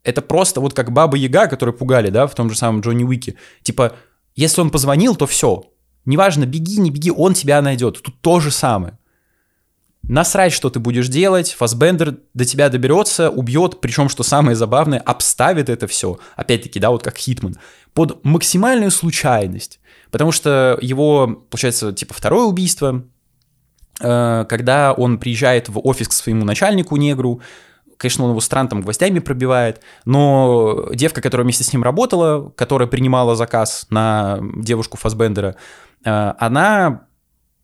Это 0.05 0.23
просто 0.23 0.61
вот 0.61 0.75
как 0.75 0.93
Баба 0.93 1.17
Яга, 1.17 1.49
которую 1.49 1.77
пугали, 1.77 2.11
да, 2.11 2.27
в 2.27 2.35
том 2.35 2.51
же 2.51 2.57
самом 2.57 2.81
Джонни 2.81 3.05
Уике. 3.05 3.35
Типа, 3.63 3.95
если 4.35 4.61
он 4.61 4.71
позвонил, 4.71 5.17
то 5.17 5.27
все. 5.27 5.65
Неважно, 6.05 6.47
беги, 6.47 6.81
не 6.81 6.91
беги, 6.91 7.11
он 7.11 7.35
тебя 7.35 7.61
найдет. 7.61 8.01
Тут 8.03 8.21
то 8.21 8.41
же 8.41 8.51
самое. 8.51 8.99
Насрать, 10.03 10.55
что 10.55 10.71
ты 10.71 10.79
будешь 10.79 11.09
делать, 11.09 11.53
Фасбендер 11.53 12.19
до 12.33 12.47
тебя 12.47 12.71
доберется, 12.71 13.29
убьет, 13.29 13.81
причем, 13.81 14.09
что 14.09 14.23
самое 14.23 14.57
забавное, 14.57 15.01
обставит 15.01 15.69
это 15.69 15.87
все, 15.87 16.19
опять-таки, 16.35 16.81
да, 16.81 16.91
вот 16.91 17.03
как 17.03 17.19
Хитман, 17.19 17.57
под 17.93 18.25
максимальную 18.25 18.91
случайность. 18.91 19.81
Потому 20.11 20.33
что 20.33 20.79
его, 20.81 21.45
получается, 21.51 21.93
типа 21.93 22.15
второе 22.15 22.47
убийство, 22.47 23.05
э, 24.01 24.47
когда 24.49 24.95
он 24.95 25.19
приезжает 25.19 25.69
в 25.69 25.79
офис 25.87 26.09
к 26.09 26.13
своему 26.13 26.47
начальнику 26.47 26.97
негру, 26.97 27.43
конечно, 27.99 28.25
он 28.25 28.31
его 28.31 28.41
странно 28.41 28.71
там 28.71 28.81
гвоздями 28.81 29.19
пробивает, 29.19 29.83
но 30.07 30.89
девка, 30.95 31.21
которая 31.21 31.45
вместе 31.45 31.65
с 31.65 31.73
ним 31.73 31.83
работала, 31.83 32.51
которая 32.51 32.89
принимала 32.89 33.37
заказ 33.37 33.87
на 33.91 34.41
девушку 34.57 34.97
Фасбендера, 34.97 35.57
э, 36.05 36.33
она 36.39 37.03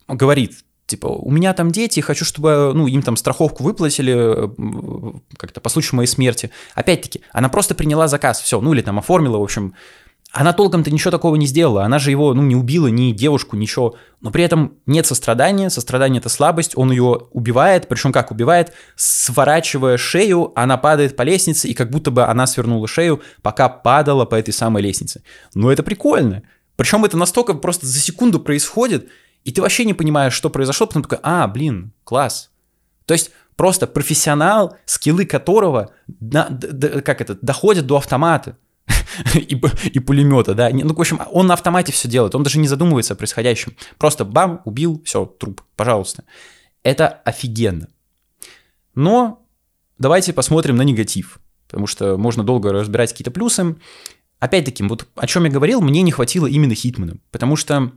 говорит, 0.06 0.64
типа, 0.86 1.06
у 1.06 1.30
меня 1.30 1.54
там 1.54 1.70
дети, 1.70 2.00
хочу, 2.00 2.24
чтобы, 2.24 2.72
ну, 2.74 2.86
им 2.86 3.02
там 3.02 3.16
страховку 3.16 3.62
выплатили 3.62 4.14
э, 4.14 5.18
как-то 5.38 5.60
по 5.60 5.68
случаю 5.68 5.96
моей 5.96 6.08
смерти. 6.08 6.50
Опять-таки, 6.74 7.22
она 7.32 7.48
просто 7.48 7.74
приняла 7.74 8.08
заказ, 8.08 8.40
все, 8.40 8.60
ну, 8.60 8.74
или 8.74 8.82
там 8.82 8.98
оформила, 8.98 9.38
в 9.38 9.42
общем, 9.42 9.74
она 10.34 10.52
толком-то 10.52 10.90
ничего 10.90 11.12
такого 11.12 11.36
не 11.36 11.46
сделала, 11.46 11.84
она 11.84 12.00
же 12.00 12.10
его, 12.10 12.34
ну, 12.34 12.42
не 12.42 12.56
убила, 12.56 12.88
ни 12.88 13.12
девушку, 13.12 13.56
ничего, 13.56 13.94
но 14.20 14.32
при 14.32 14.42
этом 14.42 14.78
нет 14.84 15.06
сострадания, 15.06 15.70
сострадание– 15.70 16.18
это 16.20 16.28
слабость, 16.28 16.76
он 16.76 16.90
ее 16.90 17.28
убивает, 17.30 17.86
причем 17.86 18.10
как 18.10 18.32
убивает, 18.32 18.72
сворачивая 18.96 19.96
шею, 19.96 20.50
она 20.56 20.76
падает 20.76 21.14
по 21.14 21.22
лестнице, 21.22 21.68
и 21.68 21.74
как 21.74 21.90
будто 21.90 22.10
бы 22.10 22.24
она 22.24 22.48
свернула 22.48 22.88
шею, 22.88 23.22
пока 23.42 23.68
падала 23.68 24.24
по 24.24 24.34
этой 24.34 24.52
самой 24.52 24.82
лестнице. 24.82 25.22
Но 25.54 25.70
это 25.70 25.84
прикольно. 25.84 26.42
Причем 26.74 27.04
это 27.04 27.16
настолько 27.16 27.54
просто 27.54 27.86
за 27.86 28.00
секунду 28.00 28.40
происходит, 28.40 29.08
и 29.44 29.52
ты 29.52 29.62
вообще 29.62 29.84
не 29.84 29.94
понимаешь, 29.94 30.32
что 30.32 30.50
произошло, 30.50 30.88
потом 30.88 31.04
такой, 31.04 31.18
а, 31.22 31.46
блин, 31.46 31.92
класс. 32.02 32.50
То 33.06 33.14
есть 33.14 33.30
просто 33.54 33.86
профессионал, 33.86 34.76
скиллы 34.84 35.26
которого, 35.26 35.92
на, 36.18 36.48
д, 36.50 37.02
как 37.02 37.20
это, 37.20 37.38
доходят 37.40 37.86
до 37.86 37.98
автомата 37.98 38.56
и, 39.34 39.60
и 39.92 39.98
пулемета, 40.00 40.54
да. 40.54 40.70
Ну, 40.70 40.94
в 40.94 41.00
общем, 41.00 41.20
он 41.30 41.46
на 41.46 41.54
автомате 41.54 41.92
все 41.92 42.08
делает, 42.08 42.34
он 42.34 42.42
даже 42.42 42.58
не 42.58 42.68
задумывается 42.68 43.14
о 43.14 43.16
происходящем. 43.16 43.76
Просто 43.98 44.24
бам, 44.24 44.60
убил, 44.64 45.02
все, 45.04 45.24
труп, 45.24 45.62
пожалуйста. 45.76 46.24
Это 46.82 47.08
офигенно. 47.08 47.88
Но 48.94 49.46
давайте 49.98 50.32
посмотрим 50.32 50.76
на 50.76 50.82
негатив, 50.82 51.38
потому 51.66 51.86
что 51.86 52.16
можно 52.16 52.44
долго 52.44 52.72
разбирать 52.72 53.10
какие-то 53.10 53.30
плюсы. 53.30 53.76
Опять-таки, 54.38 54.82
вот 54.84 55.08
о 55.14 55.26
чем 55.26 55.44
я 55.44 55.50
говорил, 55.50 55.80
мне 55.80 56.02
не 56.02 56.12
хватило 56.12 56.46
именно 56.46 56.74
Хитмана, 56.74 57.16
потому 57.30 57.56
что 57.56 57.92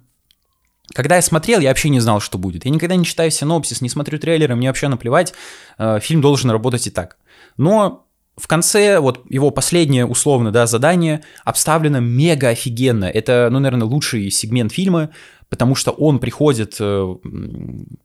когда 0.94 1.18
я 1.18 1.22
смотрел, 1.22 1.60
я 1.60 1.70
вообще 1.70 1.90
не 1.90 2.00
знал, 2.00 2.22
что 2.22 2.38
будет. 2.38 2.64
Я 2.64 2.72
никогда 2.72 2.96
не 2.96 3.04
читаю 3.04 3.30
синопсис, 3.30 3.82
не 3.82 3.90
смотрю 3.90 4.20
трейлеры, 4.20 4.56
мне 4.56 4.70
вообще 4.70 4.88
наплевать. 4.88 5.34
Э, 5.78 6.00
фильм 6.00 6.22
должен 6.22 6.50
работать 6.50 6.88
и 6.88 6.90
так. 6.90 7.18
Но 7.58 8.07
в 8.38 8.48
конце, 8.48 9.00
вот 9.00 9.26
его 9.30 9.52
последнее 9.52 10.06
условно, 10.06 10.52
да, 10.52 10.68
задание 10.68 11.24
обставлено 11.44 12.00
мега 12.00 12.50
офигенно. 12.50 13.06
Это, 13.06 13.50
ну, 13.52 13.60
наверное, 13.60 13.88
лучший 13.88 14.30
сегмент 14.30 14.72
фильма, 14.72 15.10
потому 15.50 15.76
что 15.76 15.92
он 15.92 16.20
приходит, 16.20 16.78
э, 16.80 17.16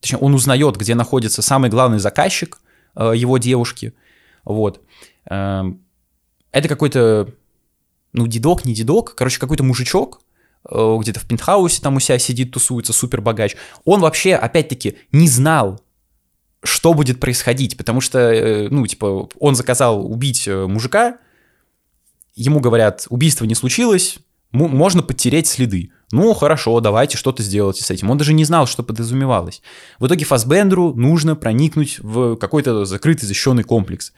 точнее, 0.00 0.18
он 0.18 0.34
узнает, 0.34 0.76
где 0.76 0.94
находится 0.94 1.42
самый 1.42 1.70
главный 1.70 1.98
заказчик 1.98 2.60
э, 2.96 3.12
его 3.14 3.38
девушки. 3.38 3.94
Вот. 4.44 4.80
Это 5.24 6.68
какой-то, 6.68 7.28
ну, 8.12 8.26
дедок, 8.26 8.64
не 8.64 8.74
дедок, 8.74 9.14
короче, 9.14 9.38
какой-то 9.38 9.62
мужичок, 9.62 10.20
Э, 10.70 10.96
где-то 11.00 11.20
в 11.20 11.26
пентхаусе 11.26 11.82
там 11.82 11.96
у 11.96 12.00
себя 12.00 12.18
сидит, 12.18 12.52
тусуется, 12.52 12.92
супер 12.92 13.20
богач. 13.20 13.56
Он 13.84 14.00
вообще, 14.00 14.34
опять-таки, 14.34 14.96
не 15.10 15.28
знал, 15.28 15.80
что 16.62 16.94
будет 16.94 17.20
происходить, 17.20 17.76
потому 17.76 18.00
что, 18.00 18.18
э, 18.18 18.68
ну, 18.68 18.86
типа, 18.86 19.28
он 19.38 19.54
заказал 19.54 20.10
убить 20.10 20.46
э, 20.46 20.66
мужика, 20.66 21.18
ему 22.34 22.60
говорят, 22.60 23.06
убийство 23.10 23.44
не 23.44 23.54
случилось, 23.54 24.18
можно 24.52 25.02
подтереть 25.02 25.46
следы. 25.46 25.90
Ну, 26.12 26.34
хорошо, 26.34 26.78
давайте 26.80 27.16
что-то 27.16 27.42
сделайте 27.42 27.82
с 27.82 27.90
этим. 27.90 28.10
Он 28.10 28.18
даже 28.18 28.34
не 28.34 28.44
знал, 28.44 28.66
что 28.66 28.82
подразумевалось. 28.82 29.62
В 29.98 30.06
итоге 30.06 30.26
Фасбендеру 30.26 30.92
нужно 30.94 31.36
проникнуть 31.36 31.98
в 32.00 32.36
какой-то 32.36 32.84
закрытый 32.84 33.26
защищенный 33.26 33.64
комплекс. 33.64 34.12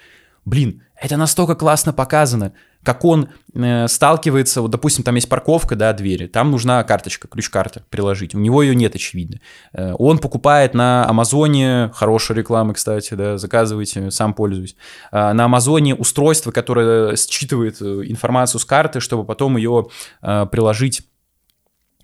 Блин, 0.45 0.83
это 1.01 1.17
настолько 1.17 1.55
классно 1.55 1.93
показано 1.93 2.53
как 2.85 3.05
он 3.05 3.29
э, 3.55 3.89
сталкивается, 3.89 4.63
вот, 4.63 4.71
допустим, 4.71 5.03
там 5.03 5.15
есть 5.15 5.29
парковка, 5.29 5.75
да, 5.75 5.93
двери, 5.93 6.27
там 6.27 6.51
нужна 6.51 6.83
карточка, 6.85 7.27
ключ-карта 7.27 7.83
приложить, 7.91 8.35
у 8.35 8.39
него 8.39 8.63
ее 8.63 8.75
нет, 8.75 8.95
очевидно. 8.95 9.41
Э, 9.73 9.95
он 9.99 10.19
покупает 10.19 10.75
на 10.75 11.09
Амазоне, 11.09 11.91
хорошая 11.95 12.37
реклама, 12.37 12.75
кстати, 12.75 13.15
да, 13.15 13.39
заказывайте, 13.39 14.11
сам 14.11 14.35
пользуюсь, 14.35 14.77
э, 15.11 15.33
на 15.33 15.47
Амазоне 15.47 15.95
устройство, 15.95 16.53
которое 16.53 17.17
считывает 17.17 17.81
э, 17.81 18.03
информацию 18.07 18.61
с 18.61 18.65
карты, 18.65 19.01
чтобы 19.01 19.25
потом 19.25 19.57
ее 19.57 19.87
э, 20.23 20.47
приложить 20.51 21.03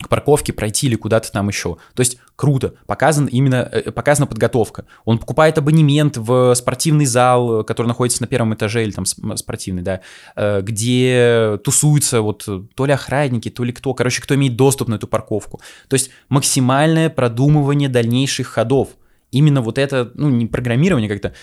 к 0.02 0.08
парковке 0.08 0.52
пройти 0.52 0.86
или 0.86 0.96
куда-то 0.96 1.30
там 1.30 1.48
еще. 1.48 1.76
То 1.94 2.00
есть 2.00 2.18
круто, 2.36 2.74
показан 2.86 3.26
именно, 3.26 3.68
э, 3.70 3.90
показана 3.90 4.26
подготовка. 4.26 4.86
Он 5.04 5.18
покупает 5.18 5.58
абонемент 5.58 6.16
в 6.16 6.54
спортивный 6.54 7.04
зал, 7.04 7.64
который 7.64 7.86
находится 7.86 8.22
на 8.22 8.26
первом 8.26 8.54
этаже, 8.54 8.82
или 8.82 8.92
там 8.92 9.04
спортивный, 9.04 9.82
да, 9.82 10.00
э, 10.36 10.62
где 10.62 11.58
тусуются 11.62 12.22
вот 12.22 12.48
то 12.74 12.86
ли 12.86 12.92
охранники, 12.92 13.50
то 13.50 13.64
ли 13.64 13.72
кто, 13.72 13.94
короче, 13.94 14.22
кто 14.22 14.34
имеет 14.34 14.56
доступ 14.56 14.88
на 14.88 14.94
эту 14.94 15.06
парковку. 15.06 15.60
То 15.88 15.94
есть 15.94 16.10
максимальное 16.28 17.10
продумывание 17.10 17.88
дальнейших 17.88 18.46
ходов. 18.46 18.88
Именно 19.30 19.60
вот 19.60 19.78
это, 19.78 20.10
ну, 20.14 20.28
не 20.28 20.46
программирование 20.46 21.08
как-то, 21.08 21.34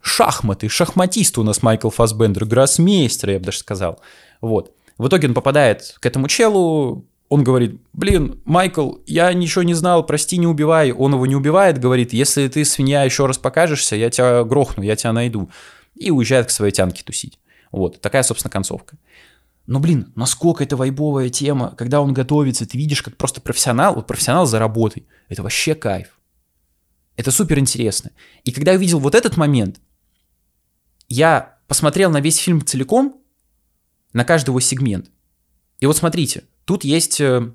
шахматы, 0.00 0.68
шахматист 0.68 1.36
у 1.38 1.42
нас 1.42 1.62
Майкл 1.62 1.90
Фасбендер, 1.90 2.44
гроссмейстер, 2.44 3.30
я 3.30 3.38
бы 3.38 3.46
даже 3.46 3.58
сказал. 3.58 4.00
Вот. 4.40 4.72
В 4.96 5.08
итоге 5.08 5.28
он 5.28 5.34
попадает 5.34 5.96
к 6.00 6.06
этому 6.06 6.28
челу, 6.28 7.06
он 7.28 7.42
говорит, 7.42 7.80
блин, 7.92 8.40
Майкл, 8.44 8.96
я 9.06 9.32
ничего 9.32 9.64
не 9.64 9.74
знал, 9.74 10.06
прости, 10.06 10.36
не 10.36 10.46
убивай. 10.46 10.92
Он 10.92 11.14
его 11.14 11.26
не 11.26 11.34
убивает, 11.34 11.78
говорит, 11.78 12.12
если 12.12 12.46
ты, 12.48 12.64
свинья, 12.64 13.02
еще 13.02 13.26
раз 13.26 13.38
покажешься, 13.38 13.96
я 13.96 14.10
тебя 14.10 14.44
грохну, 14.44 14.82
я 14.84 14.94
тебя 14.94 15.12
найду. 15.12 15.50
И 15.96 16.10
уезжает 16.10 16.46
к 16.46 16.50
своей 16.50 16.72
тянке 16.72 17.02
тусить. 17.02 17.40
Вот, 17.72 18.00
такая, 18.00 18.22
собственно, 18.22 18.52
концовка. 18.52 18.96
Но, 19.66 19.80
блин, 19.80 20.12
насколько 20.14 20.62
это 20.62 20.76
вайбовая 20.76 21.28
тема, 21.28 21.74
когда 21.76 22.00
он 22.00 22.12
готовится, 22.12 22.66
ты 22.66 22.78
видишь, 22.78 23.02
как 23.02 23.16
просто 23.16 23.40
профессионал, 23.40 23.96
вот 23.96 24.06
профессионал 24.06 24.46
за 24.46 24.60
работой. 24.60 25.08
Это 25.28 25.42
вообще 25.42 25.74
кайф. 25.74 26.20
Это 27.16 27.32
супер 27.32 27.58
интересно. 27.58 28.12
И 28.44 28.52
когда 28.52 28.72
я 28.72 28.78
увидел 28.78 29.00
вот 29.00 29.16
этот 29.16 29.36
момент, 29.36 29.80
я 31.08 31.58
посмотрел 31.66 32.10
на 32.10 32.20
весь 32.20 32.36
фильм 32.36 32.64
целиком, 32.64 33.20
на 34.12 34.24
каждый 34.24 34.50
его 34.50 34.60
сегмент. 34.60 35.10
И 35.80 35.86
вот 35.86 35.96
смотрите, 35.96 36.44
тут 36.66 36.84
есть, 36.84 37.20
э, 37.20 37.48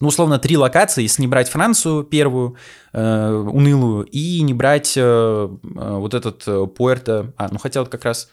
ну, 0.00 0.08
условно, 0.08 0.38
три 0.38 0.56
локации, 0.56 1.02
если 1.02 1.20
не 1.20 1.28
брать 1.28 1.50
Францию 1.50 2.04
первую, 2.04 2.56
э, 2.94 3.30
унылую, 3.30 4.04
и 4.04 4.40
не 4.40 4.54
брать 4.54 4.94
э, 4.96 5.00
э, 5.02 5.48
вот 5.62 6.14
этот 6.14 6.42
э, 6.46 6.66
Пуэрто, 6.66 7.34
а, 7.36 7.48
ну, 7.50 7.58
хотя 7.58 7.80
вот 7.80 7.90
как 7.90 8.04
раз, 8.04 8.30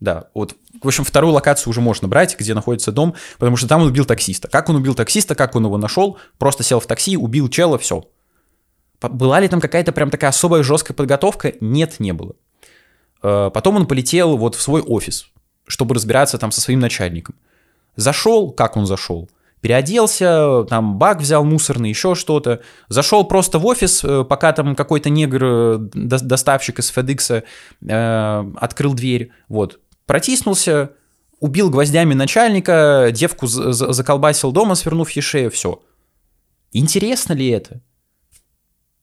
да, 0.00 0.28
вот, 0.34 0.56
в 0.82 0.86
общем, 0.86 1.04
вторую 1.04 1.32
локацию 1.32 1.70
уже 1.70 1.80
можно 1.80 2.08
брать, 2.08 2.36
где 2.38 2.52
находится 2.52 2.92
дом, 2.92 3.14
потому 3.38 3.56
что 3.56 3.68
там 3.68 3.80
он 3.82 3.88
убил 3.88 4.04
таксиста. 4.04 4.48
Как 4.48 4.68
он 4.68 4.76
убил 4.76 4.94
таксиста, 4.94 5.34
как 5.34 5.56
он 5.56 5.64
его 5.64 5.78
нашел, 5.78 6.18
просто 6.38 6.62
сел 6.62 6.80
в 6.80 6.86
такси, 6.86 7.16
убил 7.16 7.48
чела, 7.48 7.78
все. 7.78 8.04
Была 9.00 9.40
ли 9.40 9.48
там 9.48 9.60
какая-то 9.60 9.92
прям 9.92 10.10
такая 10.10 10.30
особая 10.30 10.62
жесткая 10.62 10.94
подготовка? 10.94 11.54
Нет, 11.60 12.00
не 12.00 12.12
было. 12.12 12.34
Э, 13.22 13.50
потом 13.52 13.76
он 13.76 13.86
полетел 13.86 14.36
вот 14.36 14.54
в 14.54 14.60
свой 14.60 14.82
офис, 14.82 15.26
чтобы 15.66 15.94
разбираться 15.94 16.36
там 16.38 16.52
со 16.52 16.60
своим 16.60 16.80
начальником. 16.80 17.34
Зашел, 17.96 18.50
как 18.50 18.76
он 18.76 18.86
зашел? 18.86 19.28
Переоделся, 19.60 20.64
там 20.68 20.96
баг 20.96 21.20
взял 21.20 21.44
мусорный, 21.44 21.90
еще 21.90 22.14
что-то. 22.14 22.62
Зашел 22.88 23.24
просто 23.24 23.58
в 23.58 23.66
офис, 23.66 24.02
э, 24.02 24.24
пока 24.24 24.52
там 24.52 24.74
какой-то 24.74 25.10
негр, 25.10 25.44
э, 25.44 25.78
доставщик 25.92 26.78
из 26.78 26.90
FedEx, 26.90 27.44
э, 27.86 28.52
открыл 28.56 28.94
дверь. 28.94 29.32
Вот. 29.48 29.80
Протиснулся, 30.06 30.92
убил 31.40 31.68
гвоздями 31.68 32.14
начальника, 32.14 33.10
девку 33.12 33.46
заколбасил 33.46 34.50
дома, 34.50 34.74
свернув 34.76 35.10
ей 35.10 35.22
шею, 35.22 35.50
все. 35.50 35.82
Интересно 36.72 37.34
ли 37.34 37.48
это? 37.48 37.82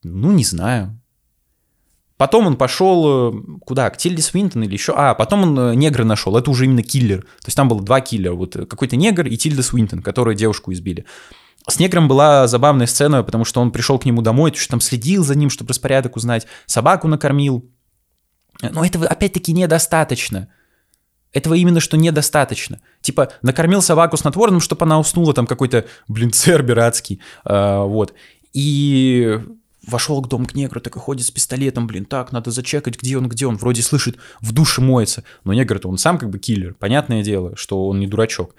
Ну, 0.01 0.31
не 0.31 0.43
знаю. 0.43 0.96
Потом 2.17 2.47
он 2.47 2.57
пошел 2.57 3.31
э, 3.31 3.41
куда? 3.63 3.89
К 3.91 3.97
Тильде 3.97 4.23
Свинтон 4.23 4.63
или 4.63 4.73
еще? 4.73 4.93
А, 4.95 5.13
потом 5.13 5.43
он 5.43 5.59
э, 5.59 5.75
негра 5.75 6.03
нашел. 6.03 6.35
Это 6.35 6.49
уже 6.49 6.65
именно 6.65 6.81
киллер. 6.81 7.21
То 7.21 7.45
есть 7.47 7.55
там 7.55 7.69
было 7.69 7.81
два 7.81 8.01
киллера. 8.01 8.33
Вот 8.33 8.55
э, 8.55 8.65
какой-то 8.65 8.95
негр 8.95 9.27
и 9.27 9.37
Тильда 9.37 9.61
Свинтон, 9.61 10.01
которые 10.01 10.35
девушку 10.35 10.73
избили. 10.73 11.05
С 11.69 11.79
негром 11.79 12.07
была 12.07 12.47
забавная 12.47 12.87
сцена, 12.87 13.23
потому 13.23 13.45
что 13.45 13.61
он 13.61 13.71
пришел 13.71 13.99
к 13.99 14.05
нему 14.05 14.21
домой, 14.21 14.51
то 14.51 14.57
есть 14.57 14.69
там 14.69 14.81
следил 14.81 15.23
за 15.23 15.35
ним, 15.35 15.49
чтобы 15.49 15.69
распорядок 15.69 16.15
узнать, 16.15 16.47
собаку 16.65 17.07
накормил. 17.07 17.69
Но 18.61 18.83
этого 18.85 19.05
опять-таки 19.05 19.51
недостаточно. 19.51 20.47
Этого 21.33 21.53
именно 21.53 21.81
что 21.81 21.97
недостаточно. 21.97 22.79
Типа, 23.01 23.33
накормил 23.41 23.81
собаку 23.81 24.17
снотворным, 24.17 24.61
чтобы 24.61 24.85
она 24.85 24.97
уснула, 24.97 25.33
там 25.33 25.45
какой-то, 25.45 25.85
блин, 26.07 26.31
цербер 26.31 26.79
адский. 26.79 27.21
А, 27.43 27.83
вот. 27.83 28.13
И 28.53 29.39
вошел 29.87 30.21
к 30.21 30.27
дом 30.27 30.45
к 30.45 30.53
негру, 30.53 30.79
так 30.79 30.95
и 30.95 30.99
ходит 30.99 31.25
с 31.25 31.31
пистолетом, 31.31 31.87
блин, 31.87 32.05
так, 32.05 32.31
надо 32.31 32.51
зачекать, 32.51 32.99
где 32.99 33.17
он, 33.17 33.27
где 33.29 33.47
он, 33.47 33.57
вроде 33.57 33.81
слышит, 33.81 34.17
в 34.41 34.51
душе 34.51 34.81
моется. 34.81 35.23
Но 35.43 35.53
негр-то 35.53 35.89
он 35.89 35.97
сам 35.97 36.17
как 36.17 36.29
бы 36.29 36.39
киллер, 36.39 36.73
понятное 36.73 37.23
дело, 37.23 37.55
что 37.55 37.87
он 37.87 37.99
не 37.99 38.07
дурачок. 38.07 38.55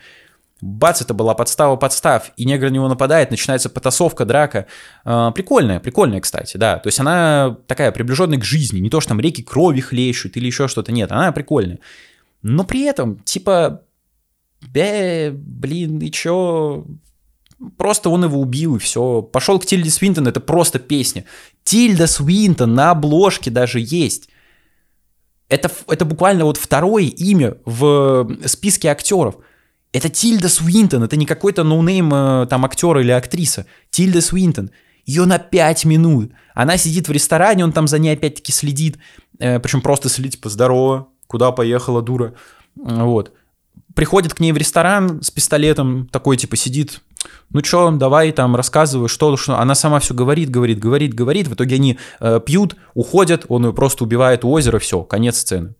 Бац, 0.60 1.02
это 1.02 1.14
была 1.14 1.34
подстава 1.34 1.76
подстав, 1.76 2.32
и 2.36 2.44
негр 2.44 2.68
на 2.68 2.74
него 2.74 2.88
нападает, 2.88 3.30
начинается 3.30 3.70
потасовка, 3.70 4.24
драка. 4.24 4.66
Э, 5.04 5.30
прикольная, 5.32 5.78
прикольная, 5.78 6.20
кстати, 6.20 6.56
да. 6.56 6.78
То 6.78 6.88
есть 6.88 6.98
она 6.98 7.56
такая 7.68 7.92
приближенная 7.92 8.40
к 8.40 8.44
жизни, 8.44 8.80
не 8.80 8.90
то, 8.90 9.00
что 9.00 9.10
там 9.10 9.20
реки 9.20 9.42
крови 9.42 9.80
хлещут 9.80 10.36
или 10.36 10.46
еще 10.46 10.66
что-то, 10.66 10.90
нет, 10.90 11.12
она 11.12 11.30
прикольная. 11.30 11.78
Но 12.42 12.64
при 12.64 12.82
этом, 12.82 13.20
типа, 13.20 13.82
бе, 14.60 15.30
блин, 15.32 16.00
и 16.00 16.10
чё, 16.10 16.84
Просто 17.76 18.08
он 18.08 18.24
его 18.24 18.40
убил, 18.40 18.76
и 18.76 18.78
все. 18.78 19.22
Пошел 19.22 19.58
к 19.58 19.66
Тильде 19.66 19.90
Свинтон, 19.90 20.28
это 20.28 20.40
просто 20.40 20.78
песня. 20.78 21.24
Тильда 21.64 22.06
Свинтон 22.06 22.74
на 22.74 22.92
обложке 22.92 23.50
даже 23.50 23.80
есть. 23.80 24.28
Это, 25.48 25.70
это 25.88 26.04
буквально 26.04 26.44
вот 26.44 26.56
второе 26.56 27.04
имя 27.04 27.56
в 27.64 28.28
списке 28.46 28.88
актеров. 28.88 29.36
Это 29.92 30.08
Тильда 30.08 30.48
Свинтон, 30.48 31.02
это 31.02 31.16
не 31.16 31.26
какой-то 31.26 31.64
no-name 31.64 32.12
э, 32.12 32.46
там 32.48 32.64
актер 32.64 32.98
или 32.98 33.10
актриса. 33.10 33.66
Тильда 33.90 34.20
Свинтон. 34.20 34.70
Ее 35.04 35.24
на 35.24 35.38
5 35.38 35.84
минут. 35.86 36.32
Она 36.54 36.76
сидит 36.76 37.08
в 37.08 37.12
ресторане, 37.12 37.64
он 37.64 37.72
там 37.72 37.88
за 37.88 37.98
ней 37.98 38.12
опять-таки 38.12 38.52
следит. 38.52 38.98
Э, 39.40 39.58
причем 39.58 39.80
просто 39.80 40.08
следит, 40.08 40.32
типа, 40.32 40.48
здорово, 40.50 41.08
куда 41.26 41.50
поехала, 41.50 42.02
дура. 42.02 42.34
Вот. 42.76 43.32
Приходит 43.94 44.34
к 44.34 44.40
ней 44.40 44.52
в 44.52 44.56
ресторан 44.58 45.22
с 45.22 45.30
пистолетом, 45.30 46.06
такой, 46.06 46.36
типа, 46.36 46.56
сидит, 46.56 47.00
ну 47.50 47.62
чё, 47.62 47.90
давай 47.90 48.32
там 48.32 48.56
рассказывай, 48.56 49.08
что, 49.08 49.36
что. 49.36 49.58
Она 49.58 49.74
сама 49.74 50.00
все 50.00 50.14
говорит, 50.14 50.50
говорит, 50.50 50.78
говорит, 50.78 51.14
говорит. 51.14 51.48
В 51.48 51.54
итоге 51.54 51.76
они 51.76 51.98
э, 52.20 52.40
пьют, 52.44 52.76
уходят, 52.94 53.46
он 53.48 53.66
ее 53.66 53.72
просто 53.72 54.04
убивает 54.04 54.44
у 54.44 54.50
озера, 54.50 54.78
все, 54.78 55.02
конец 55.02 55.38
сцены. 55.38 55.74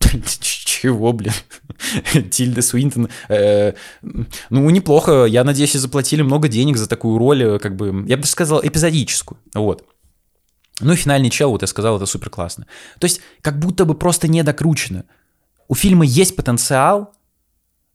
Чего, 0.40 1.12
блин? 1.12 1.32
Тильда 2.30 2.62
Суинтон. 2.62 3.08
Э, 3.28 3.74
ну, 4.02 4.70
неплохо. 4.70 5.24
Я 5.24 5.44
надеюсь, 5.44 5.74
и 5.74 5.78
заплатили 5.78 6.22
много 6.22 6.48
денег 6.48 6.76
за 6.76 6.88
такую 6.88 7.18
роль, 7.18 7.42
э, 7.42 7.58
как 7.58 7.76
бы, 7.76 8.04
я 8.08 8.16
бы 8.16 8.22
даже 8.22 8.32
сказал, 8.32 8.60
эпизодическую. 8.64 9.38
Вот. 9.54 9.84
Ну 10.80 10.92
и 10.92 10.96
финальный 10.96 11.30
чел, 11.30 11.50
вот 11.50 11.62
я 11.62 11.68
сказал, 11.68 11.96
это 11.96 12.06
супер 12.06 12.30
классно. 12.30 12.66
То 12.98 13.04
есть, 13.04 13.20
как 13.42 13.58
будто 13.58 13.84
бы 13.84 13.94
просто 13.94 14.28
не 14.28 14.42
докручено. 14.42 15.04
У 15.68 15.74
фильма 15.74 16.04
есть 16.04 16.34
потенциал, 16.34 17.12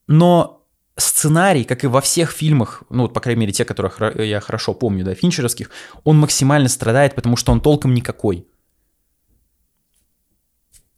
но 0.07 0.65
сценарий, 0.97 1.63
как 1.63 1.83
и 1.83 1.87
во 1.87 2.01
всех 2.01 2.31
фильмах, 2.31 2.83
ну, 2.89 3.03
вот, 3.03 3.13
по 3.13 3.19
крайней 3.19 3.41
мере, 3.41 3.53
те, 3.53 3.65
которых 3.65 3.99
я 4.15 4.39
хорошо 4.39 4.73
помню, 4.73 5.03
да, 5.03 5.13
финчеровских, 5.13 5.69
он 6.03 6.17
максимально 6.17 6.69
страдает, 6.69 7.15
потому 7.15 7.35
что 7.35 7.51
он 7.51 7.61
толком 7.61 7.93
никакой. 7.93 8.47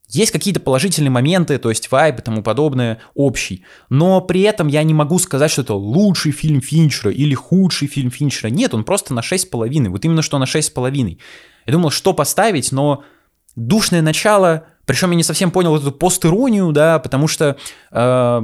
Есть 0.09 0.31
какие-то 0.31 0.61
положительные 0.61 1.11
моменты, 1.11 1.57
то 1.57 1.69
есть 1.69 1.91
вайб 1.91 2.19
и 2.19 2.21
тому 2.21 2.41
подобное, 2.41 3.01
общий. 3.13 3.65
Но 3.89 4.21
при 4.21 4.41
этом 4.41 4.67
я 4.67 4.83
не 4.83 4.93
могу 4.93 5.19
сказать, 5.19 5.51
что 5.51 5.63
это 5.63 5.73
лучший 5.73 6.31
фильм 6.31 6.61
Финчера 6.61 7.11
или 7.11 7.33
худший 7.33 7.89
фильм 7.89 8.09
Финчера. 8.09 8.49
Нет, 8.49 8.73
он 8.73 8.85
просто 8.85 9.13
на 9.13 9.19
6,5. 9.19 9.89
Вот 9.89 10.05
именно 10.05 10.21
что 10.21 10.37
на 10.37 10.45
6,5. 10.45 11.17
Я 11.65 11.73
думал, 11.73 11.89
что 11.89 12.13
поставить, 12.13 12.71
но 12.71 13.03
душное 13.57 14.01
начало 14.01 14.67
причем 14.87 15.11
я 15.11 15.17
не 15.17 15.23
совсем 15.23 15.51
понял 15.51 15.75
эту 15.75 15.91
постиронию, 15.91 16.71
да, 16.71 16.97
потому 16.99 17.27
что 17.27 17.57
э, 17.91 18.41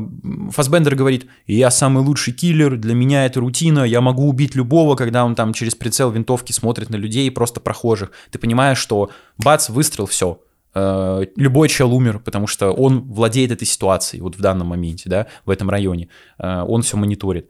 Фасбендер 0.51 0.93
говорит, 0.93 1.25
я 1.47 1.71
самый 1.71 2.03
лучший 2.03 2.34
киллер, 2.34 2.75
для 2.75 2.93
меня 2.93 3.25
это 3.25 3.39
рутина, 3.39 3.86
я 3.86 4.01
могу 4.01 4.27
убить 4.27 4.53
любого, 4.53 4.97
когда 4.97 5.23
он 5.23 5.36
там 5.36 5.53
через 5.53 5.73
прицел 5.73 6.12
винтовки 6.12 6.51
смотрит 6.51 6.89
на 6.89 6.97
людей, 6.97 7.32
просто 7.32 7.62
прохожих. 7.62 8.12
Ты 8.29 8.39
понимаешь, 8.39 8.77
что 8.77 9.10
бац, 9.38 9.69
выстрел, 9.69 10.06
все, 10.06 10.41
э, 10.75 11.27
любой 11.38 11.69
чел 11.69 11.93
умер, 11.93 12.19
потому 12.19 12.47
что 12.47 12.71
он 12.71 13.03
владеет 13.03 13.51
этой 13.51 13.65
ситуацией 13.65 14.21
вот 14.21 14.36
в 14.36 14.41
данном 14.41 14.67
моменте, 14.67 15.10
да, 15.10 15.27
в 15.45 15.49
этом 15.49 15.69
районе. 15.69 16.10
Э, 16.39 16.65
он 16.67 16.82
все 16.82 16.97
мониторит. 16.97 17.47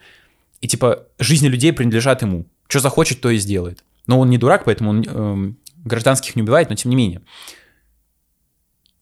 И 0.62 0.68
типа 0.68 1.08
жизни 1.18 1.48
людей 1.48 1.74
принадлежат 1.74 2.22
ему. 2.22 2.46
Что 2.68 2.80
захочет, 2.80 3.22
то 3.22 3.32
и 3.32 3.38
сделает. 3.38 3.84
Но 4.06 4.20
он 4.20 4.30
не 4.30 4.38
дурак, 4.38 4.66
поэтому 4.66 4.92
он 4.92 5.04
э, 5.04 5.54
гражданских 5.84 6.36
не 6.36 6.44
убивает, 6.44 6.70
но 6.70 6.76
тем 6.76 6.92
не 6.92 6.96
менее. 6.96 7.22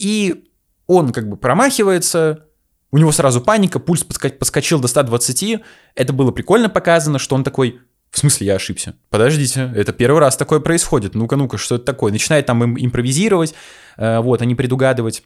И 0.02 0.46
он 0.88 1.14
как 1.14 1.30
бы 1.30 1.38
промахивается, 1.38 2.48
у 2.92 2.98
него 2.98 3.12
сразу 3.12 3.40
паника, 3.40 3.80
пульс 3.80 4.04
подскочил 4.04 4.80
до 4.80 4.88
120. 4.88 5.62
Это 5.94 6.12
было 6.12 6.32
прикольно 6.32 6.70
показано, 6.70 7.20
что 7.20 7.36
он 7.36 7.44
такой, 7.44 7.82
в 8.10 8.18
смысле 8.18 8.48
я 8.48 8.56
ошибся? 8.56 8.96
Подождите, 9.12 9.72
это 9.76 9.94
первый 9.94 10.20
раз 10.20 10.38
такое 10.38 10.60
происходит. 10.60 11.14
Ну-ка, 11.14 11.36
ну-ка, 11.36 11.60
что 11.60 11.76
это 11.76 11.86
такое? 11.86 12.12
Начинает 12.12 12.48
там 12.48 12.64
им 12.64 12.84
импровизировать, 12.84 13.54
э, 13.98 14.20
вот, 14.22 14.42
они 14.42 14.56
предугадывать. 14.56 15.24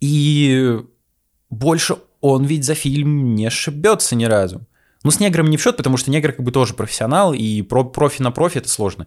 И 0.00 0.80
больше 1.50 1.96
он 2.22 2.46
ведь 2.46 2.64
за 2.64 2.74
фильм 2.74 3.34
не 3.34 3.46
ошибется 3.46 4.16
ни 4.16 4.24
разу. 4.24 4.66
Ну, 5.04 5.12
с 5.12 5.20
негром 5.20 5.48
не 5.48 5.56
в 5.56 5.62
счет, 5.62 5.76
потому 5.76 5.96
что 5.96 6.10
негр 6.10 6.32
как 6.32 6.44
бы 6.44 6.50
тоже 6.50 6.74
профессионал, 6.74 7.32
и 7.32 7.62
про 7.62 7.84
профи 7.84 8.20
на 8.20 8.32
профи 8.32 8.58
это 8.58 8.68
сложно. 8.68 9.06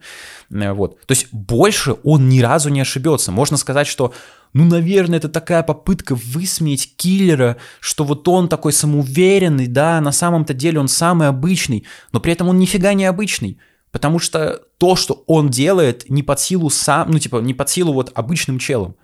Э, 0.50 0.72
вот. 0.72 1.00
То 1.02 1.12
есть 1.12 1.28
больше 1.34 1.98
он 2.04 2.30
ни 2.30 2.40
разу 2.40 2.70
не 2.70 2.80
ошибется. 2.80 3.32
Можно 3.32 3.58
сказать, 3.58 3.88
что, 3.88 4.14
ну, 4.54 4.64
наверное, 4.64 5.18
это 5.18 5.28
такая 5.28 5.64
попытка 5.64 6.16
высмеять 6.16 6.96
киллера, 6.96 7.58
что 7.82 8.06
вот 8.06 8.26
он 8.30 8.48
такой 8.48 8.72
самоуверенный, 8.72 9.68
да, 9.68 10.00
на 10.00 10.14
самом-то 10.14 10.54
деле 10.54 10.80
он 10.80 10.88
самый 10.88 11.28
обычный, 11.28 11.86
но 12.14 12.22
при 12.22 12.32
этом 12.32 12.48
он 12.48 12.58
нифига 12.58 12.94
не 12.94 13.06
обычный. 13.06 13.60
Потому 13.92 14.20
что 14.20 14.62
то, 14.78 14.96
что 14.96 15.26
он 15.28 15.50
делает, 15.50 16.10
не 16.10 16.24
под 16.24 16.40
силу 16.40 16.70
сам, 16.70 17.12
ну, 17.12 17.20
типа, 17.20 17.38
не 17.38 17.54
под 17.54 17.70
силу 17.70 17.92
вот 17.92 18.12
обычным 18.16 18.60
челом. 18.60 18.96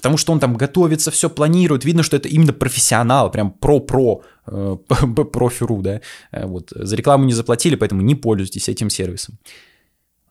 Потому 0.00 0.16
что 0.16 0.32
он 0.32 0.40
там 0.40 0.56
готовится, 0.56 1.10
все 1.10 1.28
планирует. 1.28 1.84
Видно, 1.84 2.02
что 2.02 2.16
это 2.16 2.26
именно 2.26 2.54
профессионал, 2.54 3.30
прям 3.30 3.50
про-про, 3.50 4.22
э, 4.46 4.76
профи.ру, 5.32 5.82
да. 5.82 6.00
Э, 6.32 6.46
вот. 6.46 6.72
За 6.74 6.96
рекламу 6.96 7.26
не 7.26 7.34
заплатили, 7.34 7.74
поэтому 7.74 8.00
не 8.00 8.14
пользуйтесь 8.14 8.70
этим 8.70 8.88
сервисом. 8.88 9.38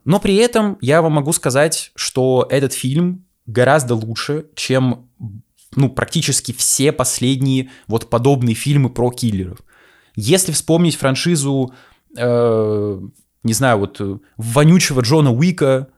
Но 0.06 0.20
при 0.20 0.38
этом 0.38 0.80
я 0.82 1.04
вам 1.04 1.12
могу 1.12 1.34
сказать, 1.34 1.92
что 1.94 2.48
этот 2.50 2.74
фильм 2.74 3.26
гораздо 3.46 3.94
лучше, 3.94 4.48
чем 4.56 5.08
ну, 5.76 5.90
практически 5.90 6.52
все 6.52 6.92
последние 6.92 7.70
вот 7.86 8.10
подобные 8.10 8.56
фильмы 8.56 8.90
про 8.90 9.12
киллеров. 9.12 9.60
Если 10.16 10.52
вспомнить 10.52 10.96
франшизу, 10.96 11.76
э, 12.18 13.02
не 13.44 13.54
знаю, 13.54 13.78
вот 13.78 14.02
вонючего 14.36 15.02
Джона 15.02 15.32
Уика, 15.32 15.90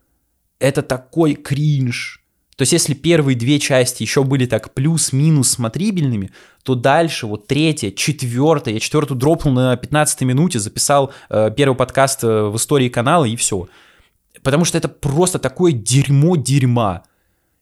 это 0.59 0.81
такой 0.81 1.35
кринж, 1.35 2.20
то 2.61 2.63
есть 2.63 2.73
если 2.73 2.93
первые 2.93 3.35
две 3.35 3.57
части 3.57 4.03
еще 4.03 4.23
были 4.23 4.45
так 4.45 4.75
плюс-минус 4.75 5.49
смотрибельными, 5.49 6.29
то 6.61 6.75
дальше 6.75 7.25
вот 7.25 7.47
третья, 7.47 7.89
четвертая, 7.89 8.75
я 8.75 8.79
четвертую 8.79 9.17
дропнул 9.17 9.55
на 9.55 9.75
15 9.75 10.21
минуте, 10.21 10.59
записал 10.59 11.11
э, 11.31 11.49
первый 11.57 11.73
подкаст 11.73 12.23
э, 12.23 12.27
в 12.27 12.55
истории 12.57 12.87
канала 12.87 13.25
и 13.25 13.35
все. 13.35 13.67
Потому 14.43 14.63
что 14.63 14.77
это 14.77 14.89
просто 14.89 15.39
такое 15.39 15.71
дерьмо 15.71 16.35
дерьма. 16.35 17.01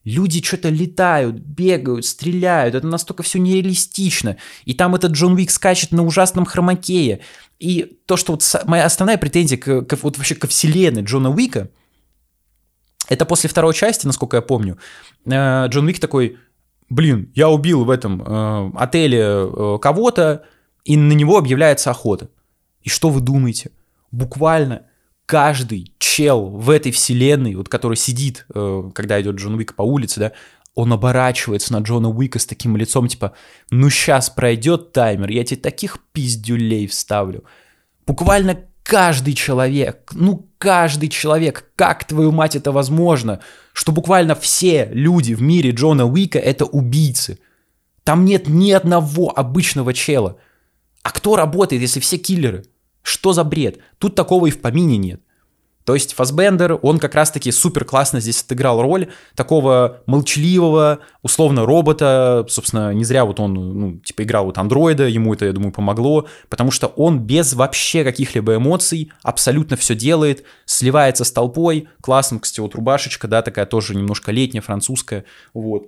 Люди 0.04 0.44
что-то 0.44 0.68
летают, 0.68 1.38
бегают, 1.38 2.06
стреляют. 2.06 2.76
Это 2.76 2.86
настолько 2.86 3.24
все 3.24 3.40
нереалистично. 3.40 4.36
И 4.66 4.74
там 4.74 4.96
этот 4.96 5.14
Джон 5.14 5.36
Уик 5.36 5.50
скачет 5.50 5.94
на 5.94 6.04
ужасном 6.04 6.44
хромакее. 6.44 7.22
И 7.58 8.00
то, 8.06 8.18
что 8.18 8.34
вот 8.34 8.44
моя 8.66 8.84
основная 8.84 9.18
претензия 9.18 9.58
к, 9.58 9.84
к, 9.84 9.98
вот 10.04 10.18
вообще 10.18 10.36
ко 10.36 10.48
вселенной 10.48 11.04
Джона 11.04 11.30
Уика, 11.30 11.70
это 13.10 13.26
после 13.26 13.50
второй 13.50 13.74
части, 13.74 14.06
насколько 14.06 14.38
я 14.38 14.42
помню, 14.42 14.78
э, 15.26 15.68
Джон 15.68 15.88
Уик 15.88 16.00
такой, 16.00 16.38
блин, 16.90 17.32
я 17.36 17.50
убил 17.50 17.84
в 17.84 17.90
этом 17.90 18.22
э, 18.22 18.72
отеле 18.76 19.20
э, 19.22 19.78
кого-то, 19.82 20.46
и 20.86 20.96
на 20.96 21.14
него 21.14 21.38
объявляется 21.38 21.90
охота. 21.92 22.30
И 22.84 22.90
что 22.90 23.10
вы 23.10 23.20
думаете? 23.20 23.72
Буквально 24.12 24.84
каждый 25.26 25.94
чел 25.98 26.46
в 26.46 26.70
этой 26.70 26.92
вселенной, 26.92 27.56
вот 27.56 27.70
который 27.70 27.96
сидит, 27.96 28.48
когда 28.96 29.22
идет 29.22 29.36
Джон 29.36 29.56
Уик 29.56 29.76
по 29.76 29.84
улице, 29.84 30.20
да, 30.20 30.32
он 30.74 30.92
оборачивается 30.94 31.74
на 31.74 31.80
Джона 31.80 32.10
Уика 32.10 32.40
с 32.40 32.48
таким 32.48 32.78
лицом, 32.78 33.08
типа, 33.08 33.34
ну 33.70 33.90
сейчас 33.90 34.30
пройдет 34.30 34.92
таймер, 34.92 35.30
я 35.30 35.44
тебе 35.44 35.60
таких 35.60 36.00
пиздюлей 36.14 36.88
вставлю. 36.88 37.44
Буквально 38.08 38.64
каждый 38.90 39.36
человек, 39.36 40.10
ну 40.14 40.50
каждый 40.58 41.10
человек, 41.10 41.72
как 41.76 42.06
твою 42.06 42.32
мать 42.32 42.56
это 42.56 42.72
возможно, 42.72 43.40
что 43.72 43.92
буквально 43.92 44.34
все 44.34 44.90
люди 44.92 45.36
в 45.36 45.44
мире 45.44 45.70
Джона 45.70 46.08
Уика 46.08 46.40
это 46.40 46.66
убийцы. 46.66 47.38
Там 48.04 48.26
нет 48.26 48.48
ни 48.48 48.72
одного 48.72 49.32
обычного 49.38 49.94
чела. 49.94 50.38
А 51.04 51.12
кто 51.12 51.36
работает, 51.36 51.84
если 51.84 52.00
все 52.00 52.18
киллеры? 52.18 52.66
Что 53.04 53.32
за 53.32 53.44
бред? 53.44 53.78
Тут 54.00 54.16
такого 54.16 54.48
и 54.48 54.52
в 54.52 54.60
помине 54.60 54.98
нет. 54.98 55.22
То 55.90 55.96
есть 55.96 56.14
Фасбендер, 56.14 56.78
он 56.84 57.00
как 57.00 57.16
раз-таки 57.16 57.52
супер 57.52 57.84
классно 57.84 58.20
здесь 58.20 58.44
отыграл 58.44 58.80
роль 58.80 59.08
такого 59.34 60.04
молчаливого, 60.06 61.00
условно, 61.24 61.66
робота. 61.66 62.46
Собственно, 62.48 62.94
не 62.94 63.04
зря 63.04 63.26
вот 63.26 63.40
он, 63.40 63.54
ну, 63.56 63.98
типа, 63.98 64.22
играл 64.22 64.46
вот 64.46 64.60
андроида, 64.60 65.08
ему 65.08 65.34
это, 65.34 65.46
я 65.46 65.52
думаю, 65.52 65.72
помогло, 65.72 66.28
потому 66.48 66.70
что 66.70 66.86
он 66.86 67.22
без 67.22 67.56
вообще 67.56 68.04
каких-либо 68.04 68.58
эмоций 68.58 69.12
абсолютно 69.24 69.78
все 69.78 69.96
делает, 69.96 70.44
сливается 70.66 71.24
с 71.24 71.32
толпой. 71.32 71.88
Классно, 72.02 72.40
кстати, 72.40 72.60
вот 72.60 72.76
рубашечка, 72.76 73.28
да, 73.28 73.42
такая 73.42 73.66
тоже 73.66 73.96
немножко 73.96 74.32
летняя, 74.32 74.62
французская, 74.62 75.26
вот. 75.56 75.88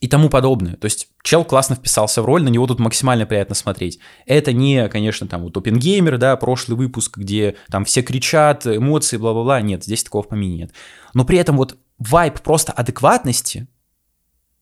И 0.00 0.08
тому 0.08 0.30
подобное. 0.30 0.76
То 0.76 0.86
есть 0.86 1.08
чел 1.22 1.44
классно 1.44 1.76
вписался 1.76 2.22
в 2.22 2.24
роль, 2.24 2.42
на 2.42 2.48
него 2.48 2.66
тут 2.66 2.80
максимально 2.80 3.26
приятно 3.26 3.54
смотреть. 3.54 3.98
Это 4.24 4.54
не, 4.54 4.88
конечно, 4.88 5.28
там 5.28 5.42
вот 5.42 5.56
Опенгеймер, 5.56 6.16
да, 6.16 6.36
прошлый 6.36 6.78
выпуск, 6.78 7.18
где 7.18 7.56
там 7.70 7.84
все 7.84 8.00
кричат, 8.00 8.66
эмоции, 8.66 9.18
бла-бла-бла. 9.18 9.60
Нет, 9.60 9.84
здесь 9.84 10.02
такого 10.02 10.22
в 10.22 10.28
помине 10.28 10.56
нет. 10.56 10.72
Но 11.12 11.26
при 11.26 11.36
этом 11.36 11.58
вот 11.58 11.76
вайп 11.98 12.40
просто 12.40 12.72
адекватности 12.72 13.68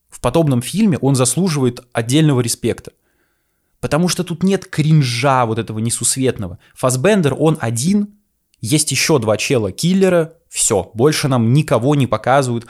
в 0.09 0.21
подобном 0.21 0.61
фильме, 0.61 0.99
он 0.99 1.15
заслуживает 1.15 1.87
отдельного 1.93 2.41
респекта. 2.41 2.93
Потому 3.81 4.09
что 4.09 4.25
тут 4.25 4.43
нет 4.43 4.67
кринжа 4.67 5.47
вот 5.47 5.59
этого 5.59 5.79
несусветного. 5.79 6.59
Фасбендер, 6.75 7.37
он 7.39 7.59
один, 7.61 8.19
есть 8.61 8.91
еще 8.91 9.21
два 9.21 9.37
чела 9.37 9.71
киллера, 9.71 10.35
все, 10.49 10.91
больше 10.95 11.29
нам 11.29 11.53
никого 11.53 11.95
не 11.95 12.09
показывают 12.09 12.67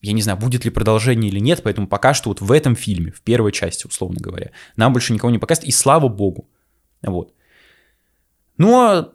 я 0.00 0.12
не 0.12 0.22
знаю, 0.22 0.38
будет 0.38 0.64
ли 0.64 0.70
продолжение 0.70 1.30
или 1.30 1.40
нет, 1.40 1.62
поэтому 1.62 1.88
пока 1.88 2.14
что 2.14 2.30
вот 2.30 2.40
в 2.40 2.52
этом 2.52 2.76
фильме, 2.76 3.10
в 3.10 3.20
первой 3.20 3.52
части, 3.52 3.86
условно 3.86 4.20
говоря, 4.20 4.50
нам 4.76 4.92
больше 4.92 5.12
никого 5.12 5.30
не 5.30 5.38
показывают, 5.38 5.68
и 5.68 5.72
слава 5.72 6.08
богу. 6.08 6.48
Вот. 7.02 7.32
Но 8.56 9.12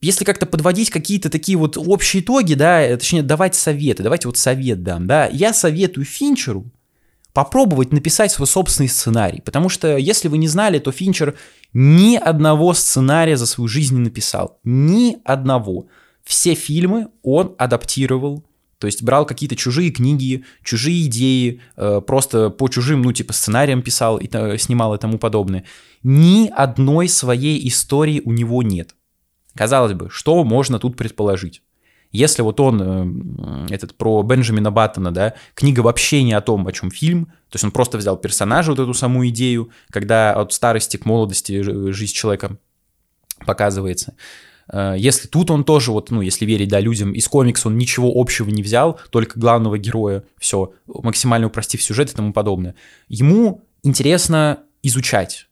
если 0.00 0.24
как-то 0.24 0.46
подводить 0.46 0.90
какие-то 0.90 1.30
такие 1.30 1.56
вот 1.56 1.76
общие 1.76 2.22
итоги, 2.22 2.54
да, 2.54 2.82
э, 2.82 2.96
точнее, 2.96 3.22
давать 3.22 3.54
советы, 3.54 4.02
давайте 4.02 4.28
вот 4.28 4.36
совет 4.36 4.82
дам, 4.82 5.06
да, 5.06 5.26
я 5.26 5.52
советую 5.52 6.04
Финчеру 6.04 6.70
попробовать 7.32 7.92
написать 7.92 8.30
свой 8.30 8.46
собственный 8.46 8.88
сценарий, 8.88 9.40
потому 9.42 9.68
что, 9.68 9.96
если 9.96 10.28
вы 10.28 10.38
не 10.38 10.48
знали, 10.48 10.78
то 10.78 10.92
Финчер 10.92 11.36
ни 11.72 12.16
одного 12.16 12.72
сценария 12.74 13.36
за 13.36 13.46
свою 13.46 13.68
жизнь 13.68 13.94
не 13.94 14.02
написал, 14.02 14.58
ни 14.64 15.18
одного. 15.24 15.86
Все 16.24 16.54
фильмы 16.54 17.08
он 17.22 17.54
адаптировал 17.58 18.44
то 18.78 18.86
есть 18.86 19.02
брал 19.02 19.24
какие-то 19.24 19.56
чужие 19.56 19.90
книги, 19.90 20.44
чужие 20.62 21.06
идеи, 21.06 21.60
э, 21.76 22.00
просто 22.06 22.50
по 22.50 22.68
чужим, 22.68 23.02
ну, 23.02 23.12
типа, 23.12 23.32
сценариям 23.32 23.82
писал 23.82 24.18
и 24.18 24.28
снимал 24.58 24.94
и 24.94 24.98
тому 24.98 25.18
подобное. 25.18 25.64
Ни 26.02 26.48
одной 26.48 27.08
своей 27.08 27.66
истории 27.68 28.22
у 28.24 28.32
него 28.32 28.62
нет. 28.62 28.94
Казалось 29.54 29.94
бы, 29.94 30.10
что 30.10 30.44
можно 30.44 30.78
тут 30.78 30.96
предположить? 30.96 31.62
Если 32.12 32.42
вот 32.42 32.60
он, 32.60 33.68
э, 33.70 33.74
этот 33.74 33.96
про 33.96 34.22
Бенджамина 34.22 34.70
Баттона, 34.70 35.10
да, 35.10 35.34
книга 35.54 35.80
вообще 35.80 36.22
не 36.22 36.34
о 36.34 36.40
том, 36.40 36.66
о 36.66 36.72
чем 36.72 36.90
фильм, 36.90 37.26
то 37.26 37.54
есть 37.54 37.64
он 37.64 37.70
просто 37.70 37.98
взял 37.98 38.16
персонажа, 38.16 38.70
вот 38.70 38.80
эту 38.80 38.94
саму 38.94 39.26
идею, 39.28 39.70
когда 39.90 40.32
от 40.32 40.52
старости 40.52 40.96
к 40.96 41.04
молодости 41.04 41.62
жизнь 41.62 42.12
человека 42.12 42.58
показывается. 43.44 44.14
Э, 44.72 44.94
если 44.96 45.28
тут 45.28 45.50
он 45.50 45.64
тоже, 45.64 45.92
вот, 45.92 46.10
ну, 46.10 46.20
если 46.20 46.44
верить, 46.44 46.68
да, 46.68 46.80
людям 46.80 47.12
из 47.12 47.28
комикса, 47.28 47.68
он 47.68 47.78
ничего 47.78 48.12
общего 48.14 48.48
не 48.50 48.62
взял, 48.62 48.98
только 49.10 49.38
главного 49.38 49.78
героя, 49.78 50.24
все, 50.38 50.72
максимально 50.86 51.48
упростив 51.48 51.82
сюжет 51.82 52.10
и 52.10 52.14
тому 52.14 52.32
подобное. 52.32 52.74
Ему 53.08 53.64
интересно 53.82 54.60
изучать 54.82 55.45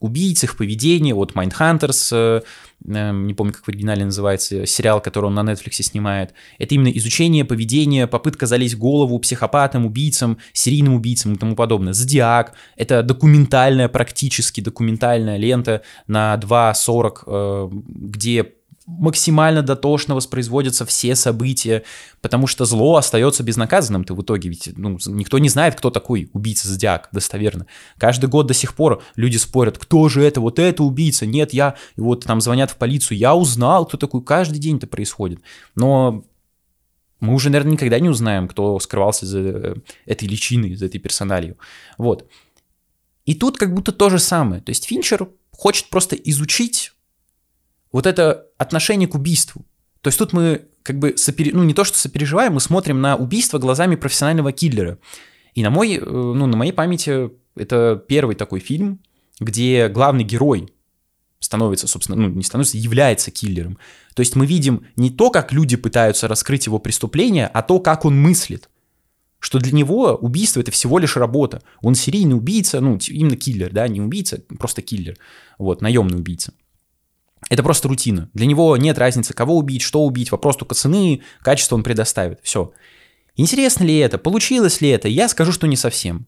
убийц, 0.00 0.44
их 0.44 0.56
поведение, 0.56 1.14
вот 1.14 1.32
Mindhunters, 1.32 2.10
э, 2.12 2.42
э, 2.86 3.12
не 3.12 3.34
помню, 3.34 3.52
как 3.52 3.64
в 3.64 3.68
оригинале 3.68 4.04
называется, 4.04 4.66
сериал, 4.66 5.00
который 5.00 5.26
он 5.26 5.34
на 5.34 5.40
Netflix 5.40 5.82
снимает, 5.82 6.34
это 6.58 6.74
именно 6.74 6.90
изучение 6.90 7.44
поведения, 7.44 8.06
попытка 8.06 8.46
залезть 8.46 8.74
в 8.74 8.78
голову 8.78 9.18
психопатам, 9.18 9.86
убийцам, 9.86 10.38
серийным 10.52 10.94
убийцам 10.94 11.34
и 11.34 11.36
тому 11.36 11.56
подобное. 11.56 11.92
Зодиак— 11.92 12.54
это 12.76 13.02
документальная, 13.02 13.88
практически 13.88 14.60
документальная 14.60 15.36
лента 15.36 15.82
на 16.06 16.36
2.40, 16.36 17.24
э, 17.26 17.68
где 17.72 18.52
максимально 18.88 19.62
дотошно 19.62 20.14
воспроизводятся 20.14 20.86
все 20.86 21.14
события, 21.14 21.84
потому 22.22 22.46
что 22.46 22.64
зло 22.64 22.96
остается 22.96 23.42
безнаказанным 23.42 24.02
ты 24.02 24.14
в 24.14 24.22
итоге, 24.22 24.48
ведь 24.48 24.70
ну, 24.76 24.98
никто 25.06 25.38
не 25.38 25.50
знает, 25.50 25.74
кто 25.74 25.90
такой 25.90 26.30
убийца 26.32 26.68
Зодиак, 26.68 27.10
достоверно. 27.12 27.66
Каждый 27.98 28.30
год 28.30 28.46
до 28.46 28.54
сих 28.54 28.74
пор 28.74 29.02
люди 29.14 29.36
спорят, 29.36 29.76
кто 29.76 30.08
же 30.08 30.22
это, 30.22 30.40
вот 30.40 30.58
это 30.58 30.82
убийца, 30.82 31.26
нет, 31.26 31.52
я, 31.52 31.74
и 31.96 32.00
вот 32.00 32.24
там 32.24 32.40
звонят 32.40 32.70
в 32.70 32.76
полицию, 32.76 33.18
я 33.18 33.34
узнал, 33.34 33.84
кто 33.84 33.98
такой, 33.98 34.24
каждый 34.24 34.58
день 34.58 34.78
это 34.78 34.86
происходит. 34.86 35.40
Но 35.74 36.24
мы 37.20 37.34
уже, 37.34 37.50
наверное, 37.50 37.72
никогда 37.72 38.00
не 38.00 38.08
узнаем, 38.08 38.48
кто 38.48 38.78
скрывался 38.80 39.26
за 39.26 39.38
э, 39.38 39.74
этой 40.06 40.26
личиной, 40.26 40.76
за 40.76 40.86
этой 40.86 40.98
персональю. 40.98 41.58
Вот. 41.98 42.26
И 43.26 43.34
тут 43.34 43.58
как 43.58 43.74
будто 43.74 43.92
то 43.92 44.08
же 44.08 44.18
самое. 44.18 44.62
То 44.62 44.70
есть 44.70 44.86
Финчер 44.86 45.28
хочет 45.52 45.90
просто 45.90 46.16
изучить 46.16 46.92
вот 47.92 48.06
это 48.06 48.46
отношение 48.56 49.08
к 49.08 49.14
убийству. 49.14 49.64
То 50.00 50.08
есть 50.08 50.18
тут 50.18 50.32
мы 50.32 50.66
как 50.82 50.98
бы, 50.98 51.16
сопере... 51.16 51.52
ну 51.52 51.64
не 51.64 51.74
то 51.74 51.84
что 51.84 51.98
сопереживаем, 51.98 52.54
мы 52.54 52.60
смотрим 52.60 53.00
на 53.00 53.16
убийство 53.16 53.58
глазами 53.58 53.96
профессионального 53.96 54.52
киллера. 54.52 54.98
И 55.54 55.62
на, 55.62 55.70
мой, 55.70 55.96
э, 55.96 56.00
ну, 56.00 56.46
на 56.46 56.56
моей 56.56 56.72
памяти 56.72 57.30
это 57.56 58.02
первый 58.06 58.36
такой 58.36 58.60
фильм, 58.60 59.00
где 59.40 59.88
главный 59.88 60.24
герой 60.24 60.72
становится, 61.40 61.86
собственно, 61.86 62.16
ну, 62.16 62.28
не 62.28 62.42
становится, 62.42 62.78
является 62.78 63.30
киллером. 63.30 63.78
То 64.14 64.20
есть 64.20 64.36
мы 64.36 64.46
видим 64.46 64.86
не 64.96 65.10
то, 65.10 65.30
как 65.30 65.52
люди 65.52 65.76
пытаются 65.76 66.28
раскрыть 66.28 66.66
его 66.66 66.78
преступление, 66.78 67.46
а 67.46 67.62
то, 67.62 67.80
как 67.80 68.04
он 68.04 68.20
мыслит. 68.20 68.68
Что 69.40 69.60
для 69.60 69.72
него 69.72 70.16
убийство 70.16 70.60
это 70.60 70.72
всего 70.72 70.98
лишь 70.98 71.16
работа. 71.16 71.62
Он 71.80 71.94
серийный 71.94 72.34
убийца, 72.36 72.80
ну, 72.80 72.98
именно 73.08 73.36
киллер, 73.36 73.72
да, 73.72 73.86
не 73.86 74.00
убийца, 74.00 74.42
просто 74.58 74.82
киллер. 74.82 75.16
Вот, 75.58 75.80
наемный 75.80 76.18
убийца. 76.18 76.52
Это 77.48 77.62
просто 77.62 77.88
рутина. 77.88 78.28
Для 78.34 78.46
него 78.46 78.76
нет 78.76 78.98
разницы, 78.98 79.34
кого 79.34 79.56
убить, 79.56 79.82
что 79.82 80.04
убить, 80.04 80.30
вопрос 80.30 80.56
только 80.56 80.74
цены, 80.74 81.22
качество 81.40 81.74
он 81.74 81.82
предоставит. 81.82 82.40
Все. 82.42 82.72
Интересно 83.36 83.84
ли 83.84 83.96
это, 83.98 84.18
получилось 84.18 84.80
ли 84.80 84.88
это, 84.88 85.08
я 85.08 85.28
скажу, 85.28 85.52
что 85.52 85.66
не 85.66 85.76
совсем. 85.76 86.26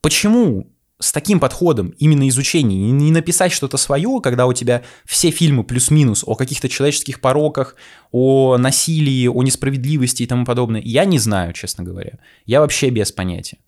Почему 0.00 0.70
с 0.98 1.12
таким 1.12 1.40
подходом 1.40 1.90
именно 1.98 2.26
изучения 2.28 2.90
не 2.90 3.10
написать 3.10 3.52
что-то 3.52 3.76
свое, 3.76 4.20
когда 4.22 4.46
у 4.46 4.54
тебя 4.54 4.82
все 5.04 5.30
фильмы 5.30 5.62
плюс-минус 5.62 6.24
о 6.26 6.36
каких-то 6.36 6.70
человеческих 6.70 7.20
пороках, 7.20 7.76
о 8.12 8.56
насилии, 8.56 9.26
о 9.26 9.42
несправедливости 9.42 10.22
и 10.22 10.26
тому 10.26 10.46
подобное, 10.46 10.80
я 10.80 11.04
не 11.04 11.18
знаю, 11.18 11.52
честно 11.52 11.84
говоря. 11.84 12.18
Я 12.46 12.60
вообще 12.60 12.88
без 12.88 13.12
понятия. 13.12 13.58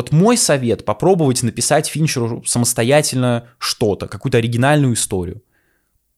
Э, 0.00 0.02
вот 0.02 0.12
мой 0.12 0.36
совет— 0.36 0.84
попробовать 0.86 1.42
написать 1.42 1.86
Финчеру 1.88 2.42
самостоятельно 2.46 3.48
что-то, 3.58 4.08
какую-то 4.08 4.38
оригинальную 4.38 4.94
историю. 4.94 5.42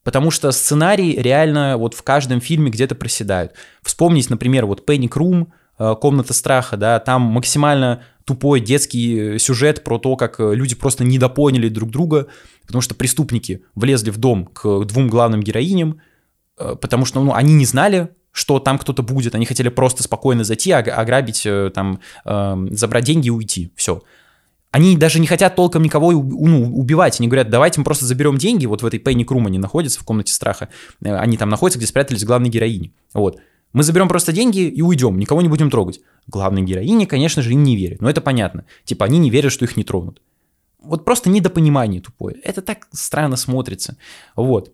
Потому 0.05 0.31
что 0.31 0.51
сценарий 0.53 1.17
реально 1.17 1.77
вот 1.77 1.95
в 1.95 2.03
каждом 2.03 2.41
фильме 2.41 2.71
где-то 2.71 2.95
проседают. 2.95 3.53
Вспомнить, 3.83 4.31
например, 4.31 4.67
вот 4.67 4.89
Panic 4.89 5.11
Room, 5.11 5.47
э, 5.79 5.95
«Комната 6.01 6.35
страха», 6.35 6.77
да, 6.77 6.99
там 6.99 7.23
максимально 7.23 8.03
тупой 8.25 8.61
детский 8.61 9.39
сюжет 9.39 9.83
про 9.85 9.99
то, 9.99 10.17
как 10.17 10.39
люди 10.39 10.77
просто 10.77 11.05
недопоняли 11.05 11.69
друг 11.69 11.91
друга, 11.91 12.29
потому 12.67 12.83
что 12.83 12.95
преступники 12.95 13.63
влезли 13.75 14.11
в 14.11 14.19
дом 14.19 14.47
к 14.47 14.85
двум 14.85 15.09
главным 15.09 15.43
героиням, 15.43 16.01
э, 16.59 16.77
потому 16.81 17.05
что 17.05 17.23
ну, 17.23 17.33
они 17.33 17.55
не 17.55 17.67
знали, 17.67 18.09
что 18.33 18.59
там 18.59 18.79
кто-то 18.79 19.03
будет, 19.03 19.35
они 19.35 19.47
хотели 19.47 19.69
просто 19.69 20.03
спокойно 20.03 20.43
зайти, 20.43 20.73
ограбить, 20.73 21.43
э, 21.47 21.71
там, 21.73 22.01
забрать 22.25 23.05
деньги 23.05 23.29
и 23.29 23.31
уйти, 23.31 23.71
все. 23.77 24.03
Они 24.73 24.97
даже 24.97 25.21
не 25.21 25.27
хотят 25.27 25.55
толком 25.55 25.83
никого 25.83 26.13
ну, 26.13 26.75
убивать. 26.75 27.21
Они 27.21 27.29
говорят, 27.29 27.51
давайте 27.51 27.79
мы 27.79 27.85
просто 27.85 28.07
заберем 28.07 28.39
деньги. 28.39 28.65
Вот 28.65 28.81
в 28.81 28.87
этой 28.87 28.99
Пенни 28.99 29.23
Крум 29.23 29.47
они 29.47 29.59
находятся 29.59 30.01
в 30.01 30.05
комнате 30.05 30.33
страха. 30.33 30.71
Э, 31.05 31.15
они 31.17 31.37
там 31.37 31.51
находятся, 31.51 31.79
где 31.79 31.87
спрятались 31.87 32.25
главной 32.25 32.49
героини. 32.49 32.95
Вот. 33.13 33.39
Мы 33.75 33.83
заберем 33.83 34.09
просто 34.09 34.33
деньги 34.33 34.61
и 34.61 34.83
уйдем, 34.83 35.19
никого 35.19 35.43
не 35.43 35.49
будем 35.49 35.71
трогать. 35.71 36.01
Главной 36.27 36.63
героине, 36.63 37.07
конечно 37.07 37.43
же, 37.43 37.53
им 37.53 37.63
не 37.63 37.77
верят. 37.77 38.01
Но 38.01 38.09
это 38.09 38.23
понятно. 38.23 38.65
Типа 38.85 39.05
они 39.05 39.19
не 39.19 39.31
верят, 39.31 39.53
что 39.53 39.67
их 39.67 39.77
не 39.77 39.85
тронут. 39.85 40.23
Вот 40.83 41.05
просто 41.05 41.29
недопонимание 41.29 42.01
тупое. 42.01 42.37
Это 42.43 42.63
так 42.63 42.89
странно 42.93 43.37
смотрится. 43.37 43.97
Вот. 44.37 44.73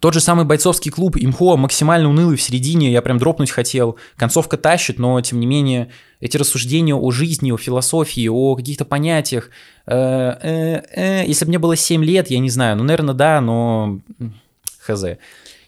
Тот 0.00 0.14
же 0.14 0.20
самый 0.20 0.46
бойцовский 0.46 0.90
клуб 0.90 1.16
Имхо 1.18 1.58
максимально 1.58 2.08
унылый 2.08 2.38
в 2.38 2.42
середине, 2.42 2.90
я 2.90 3.02
прям 3.02 3.18
дропнуть 3.18 3.50
хотел. 3.50 3.98
Концовка 4.16 4.56
тащит, 4.56 4.98
но 4.98 5.20
тем 5.20 5.38
не 5.40 5.46
менее 5.46 5.90
эти 6.20 6.38
рассуждения 6.38 6.94
о 6.94 7.10
жизни, 7.10 7.52
о 7.52 7.58
философии, 7.58 8.26
о 8.26 8.56
каких-то 8.56 8.86
понятиях. 8.86 9.50
Э, 9.86 10.36
э, 10.42 10.82
э, 10.96 11.24
если 11.26 11.44
бы 11.44 11.50
мне 11.50 11.58
было 11.58 11.76
7 11.76 12.02
лет, 12.02 12.30
я 12.30 12.38
не 12.38 12.48
знаю, 12.48 12.76
ну, 12.76 12.84
наверное, 12.84 13.14
да, 13.14 13.42
но 13.42 14.00
хз. 14.78 15.04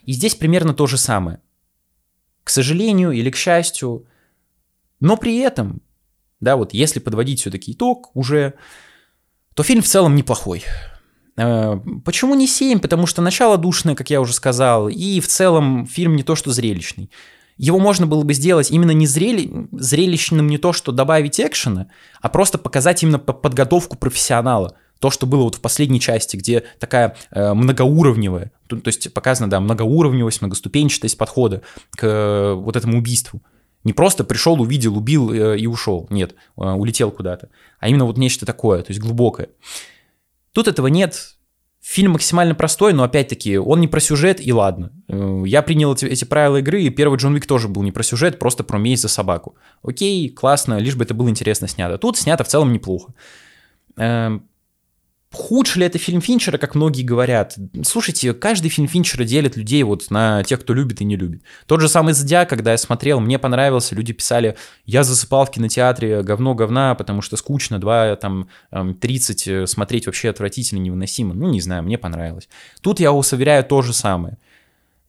И 0.05 0.11
здесь 0.11 0.33
примерно 0.33 0.73
то 0.73 0.87
же 0.87 0.97
самое. 0.97 1.39
К 2.43 2.49
сожалению 2.49 3.11
или 3.11 3.29
к 3.29 3.35
счастью, 3.35 4.07
но 4.99 5.15
при 5.15 5.37
этом, 5.37 5.81
да, 6.39 6.55
вот 6.55 6.73
если 6.73 6.99
подводить 6.99 7.41
все-таки 7.41 7.73
итог 7.73 8.09
уже, 8.15 8.55
то 9.53 9.61
фильм 9.61 9.83
в 9.83 9.87
целом 9.87 10.15
неплохой. 10.15 10.63
Э, 11.37 11.79
почему 12.05 12.35
не 12.35 12.47
7? 12.47 12.79
Потому 12.79 13.07
что 13.07 13.21
начало 13.21 13.57
душное, 13.57 13.95
как 13.95 14.09
я 14.09 14.21
уже 14.21 14.33
сказал, 14.33 14.89
и 14.89 15.19
в 15.19 15.27
целом 15.27 15.87
фильм 15.87 16.15
не 16.15 16.23
то 16.23 16.35
что 16.35 16.51
зрелищный. 16.51 17.09
Его 17.57 17.79
можно 17.79 18.07
было 18.07 18.23
бы 18.23 18.33
сделать 18.33 18.71
именно 18.71 18.91
не 18.91 19.05
зрели... 19.05 19.67
зрелищным, 19.71 20.47
не 20.47 20.57
то 20.57 20.73
что 20.73 20.91
добавить 20.91 21.39
экшена, 21.39 21.87
а 22.21 22.29
просто 22.29 22.57
показать 22.57 23.03
именно 23.03 23.19
подготовку 23.19 23.97
профессионала. 23.97 24.75
То, 24.99 25.11
что 25.11 25.25
было 25.27 25.43
вот 25.43 25.55
в 25.55 25.61
последней 25.61 25.99
части, 25.99 26.37
где 26.37 26.63
такая 26.79 27.17
э, 27.31 27.53
многоуровневая, 27.53 28.51
то, 28.67 28.77
то 28.77 28.87
есть 28.87 29.13
показана, 29.13 29.49
да, 29.49 29.59
многоуровневость, 29.59 30.41
многоступенчатость 30.41 31.17
подхода 31.17 31.61
к 31.91 32.03
э, 32.03 32.53
вот 32.53 32.75
этому 32.77 32.97
убийству. 32.99 33.41
Не 33.83 33.91
просто 33.91 34.23
пришел, 34.23 34.61
увидел, 34.61 34.97
убил 34.97 35.31
э, 35.33 35.59
и 35.59 35.67
ушел. 35.67 36.07
Нет, 36.09 36.35
э, 36.57 36.63
улетел 36.63 37.11
куда-то. 37.11 37.49
А 37.79 37.89
именно 37.89 38.05
вот 38.05 38.17
нечто 38.17 38.45
такое, 38.45 38.81
то 38.81 38.91
есть 38.91 39.01
глубокое. 39.01 39.49
Тут 40.53 40.67
этого 40.67 40.87
нет. 40.87 41.35
Фильм 41.81 42.13
максимально 42.13 42.55
простой, 42.55 42.93
но 42.93 43.03
опять-таки 43.03 43.57
он 43.57 43.81
не 43.81 43.89
про 43.89 43.99
сюжет, 43.99 44.39
и 44.39 44.53
ладно. 44.53 44.93
Э, 45.09 45.43
я 45.45 45.61
принял 45.61 45.93
эти, 45.93 46.05
эти 46.05 46.23
правила 46.23 46.57
игры, 46.57 46.81
и 46.81 46.89
первый 46.89 47.17
Джон 47.17 47.33
Уик 47.33 47.45
тоже 47.45 47.67
был 47.67 47.83
не 47.83 47.91
про 47.91 48.03
сюжет, 48.03 48.39
просто 48.39 48.63
про 48.63 48.77
месть 48.77 49.01
за 49.01 49.09
собаку. 49.09 49.57
Окей, 49.81 50.29
классно, 50.29 50.77
лишь 50.77 50.95
бы 50.95 51.03
это 51.03 51.13
было 51.13 51.29
интересно 51.29 51.67
снято. 51.67 51.97
Тут 51.97 52.17
снято 52.17 52.45
в 52.45 52.47
целом 52.47 52.71
неплохо. 52.71 53.13
Эм, 53.97 54.47
Худший 55.33 55.79
ли 55.79 55.87
это 55.87 55.97
фильм 55.97 56.21
Финчера, 56.21 56.59
как 56.59 56.75
многие 56.75 57.01
говорят? 57.01 57.57
Слушайте, 57.83 58.35
каждый 58.35 58.69
фильм 58.69 58.87
Финчера 58.87 59.23
делит 59.23 59.57
людей 59.57 59.81
вот 59.81 60.11
на 60.11 60.43
тех, 60.43 60.61
кто 60.61 60.75
любит 60.75 61.01
и 61.01 61.05
не 61.05 61.15
любит. 61.15 61.41
Тот 61.65 61.81
же 61.81 61.89
самый 61.89 62.13
«Зодиак», 62.13 62.47
когда 62.47 62.71
я 62.71 62.77
смотрел, 62.77 63.19
мне 63.19 63.39
понравился, 63.39 63.95
люди 63.95 64.13
писали, 64.13 64.55
я 64.85 65.03
засыпал 65.03 65.47
в 65.47 65.51
кинотеатре 65.51 66.21
говно 66.21 66.53
говна, 66.53 66.93
потому 66.93 67.23
что 67.23 67.35
скучно, 67.35 67.79
2, 67.79 68.17
там, 68.17 68.47
30 68.71 69.47
э, 69.47 69.65
смотреть 69.65 70.05
вообще 70.05 70.29
отвратительно, 70.29 70.79
невыносимо. 70.79 71.33
Ну, 71.33 71.49
не 71.49 71.61
знаю, 71.61 71.81
мне 71.81 71.97
понравилось. 71.97 72.47
Тут 72.81 72.99
я 72.99 73.11
вас 73.11 73.33
уверяю 73.33 73.63
то 73.63 73.81
же 73.81 73.91
самое. 73.91 74.37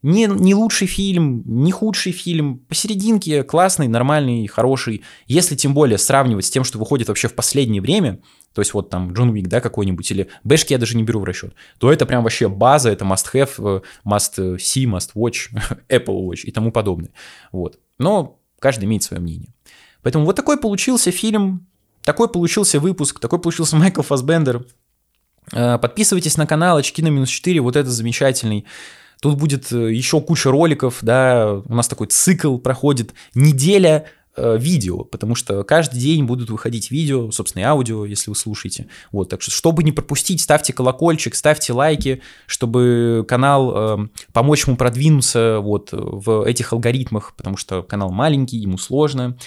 Не, 0.05 0.27
не 0.27 0.53
лучший 0.53 0.85
фильм, 0.85 1.41
не 1.47 1.71
худший 1.71 2.11
фильм, 2.11 2.59
посерединке 2.59 3.41
классный, 3.41 3.87
нормальный, 3.87 4.45
хороший. 4.45 5.01
Если 5.25 5.55
тем 5.55 5.73
более 5.73 5.97
сравнивать 5.97 6.45
с 6.45 6.51
тем, 6.51 6.63
что 6.63 6.77
выходит 6.77 7.07
вообще 7.07 7.27
в 7.27 7.33
последнее 7.33 7.81
время, 7.81 8.19
то 8.53 8.61
есть 8.61 8.75
вот 8.75 8.91
там 8.91 9.13
Джон 9.13 9.31
Уик, 9.31 9.47
да, 9.47 9.61
какой-нибудь, 9.61 10.11
или 10.11 10.27
Бэшки 10.43 10.73
я 10.73 10.77
даже 10.77 10.95
не 10.95 11.01
беру 11.01 11.21
в 11.21 11.23
расчет, 11.23 11.55
то 11.79 11.91
это 11.91 12.05
прям 12.05 12.21
вообще 12.21 12.47
база, 12.47 12.91
это 12.91 13.03
must-have, 13.03 13.49
э, 13.57 13.81
must-see, 14.07 14.85
must-watch, 14.85 15.49
Apple 15.89 16.29
Watch 16.29 16.41
и 16.43 16.51
тому 16.51 16.71
подобное. 16.71 17.09
Вот. 17.51 17.79
Но 17.97 18.37
каждый 18.59 18.85
имеет 18.85 19.01
свое 19.01 19.19
мнение. 19.19 19.55
Поэтому 20.03 20.25
вот 20.25 20.35
такой 20.35 20.59
получился 20.59 21.09
фильм, 21.09 21.65
такой 22.03 22.29
получился 22.29 22.79
выпуск, 22.79 23.19
такой 23.19 23.39
получился 23.39 23.75
Майкл 23.77 24.03
Фасбендер. 24.03 24.67
Э, 25.51 25.79
подписывайтесь 25.79 26.37
на 26.37 26.45
канал 26.45 26.77
Очки 26.77 27.01
на 27.01 27.07
минус 27.07 27.29
4, 27.29 27.59
вот 27.59 27.75
это 27.75 27.89
замечательный. 27.89 28.65
Тут 29.21 29.37
будет 29.37 29.71
э, 29.71 29.93
еще 29.93 30.21
куча 30.21 30.51
роликов, 30.51 30.99
да, 31.01 31.61
у 31.65 31.73
нас 31.73 31.87
такой 31.87 32.07
цикл 32.07 32.57
проходит, 32.57 33.13
неделя 33.33 34.05
Э, 34.37 34.57
видео, 34.59 35.05
потому 35.05 35.33
что 35.33 35.63
каждый 35.63 35.97
день 35.97 36.25
будут 36.25 36.49
выходить 36.49 36.91
видео, 36.91 37.31
собственно, 37.31 37.61
и 37.61 37.65
аудио, 37.65 38.03
если 38.03 38.29
вы 38.29 38.35
слушаете. 38.35 38.87
Вот, 39.13 39.29
так 39.29 39.41
что, 39.41 39.49
чтобы 39.49 39.81
не 39.81 39.93
пропустить, 39.93 40.41
ставьте 40.41 40.73
колокольчик, 40.73 41.35
ставьте 41.35 41.71
лайки, 41.71 42.21
чтобы 42.45 43.23
канал, 43.29 44.01
э, 44.01 44.07
помочь 44.33 44.67
ему 44.67 44.75
продвинуться 44.75 45.59
вот 45.61 45.89
в 45.93 46.45
этих 46.45 46.73
алгоритмах, 46.73 47.33
потому 47.37 47.55
что 47.55 47.81
канал 47.81 48.11
маленький, 48.11 48.57
ему 48.57 48.77
сложно. 48.77 49.37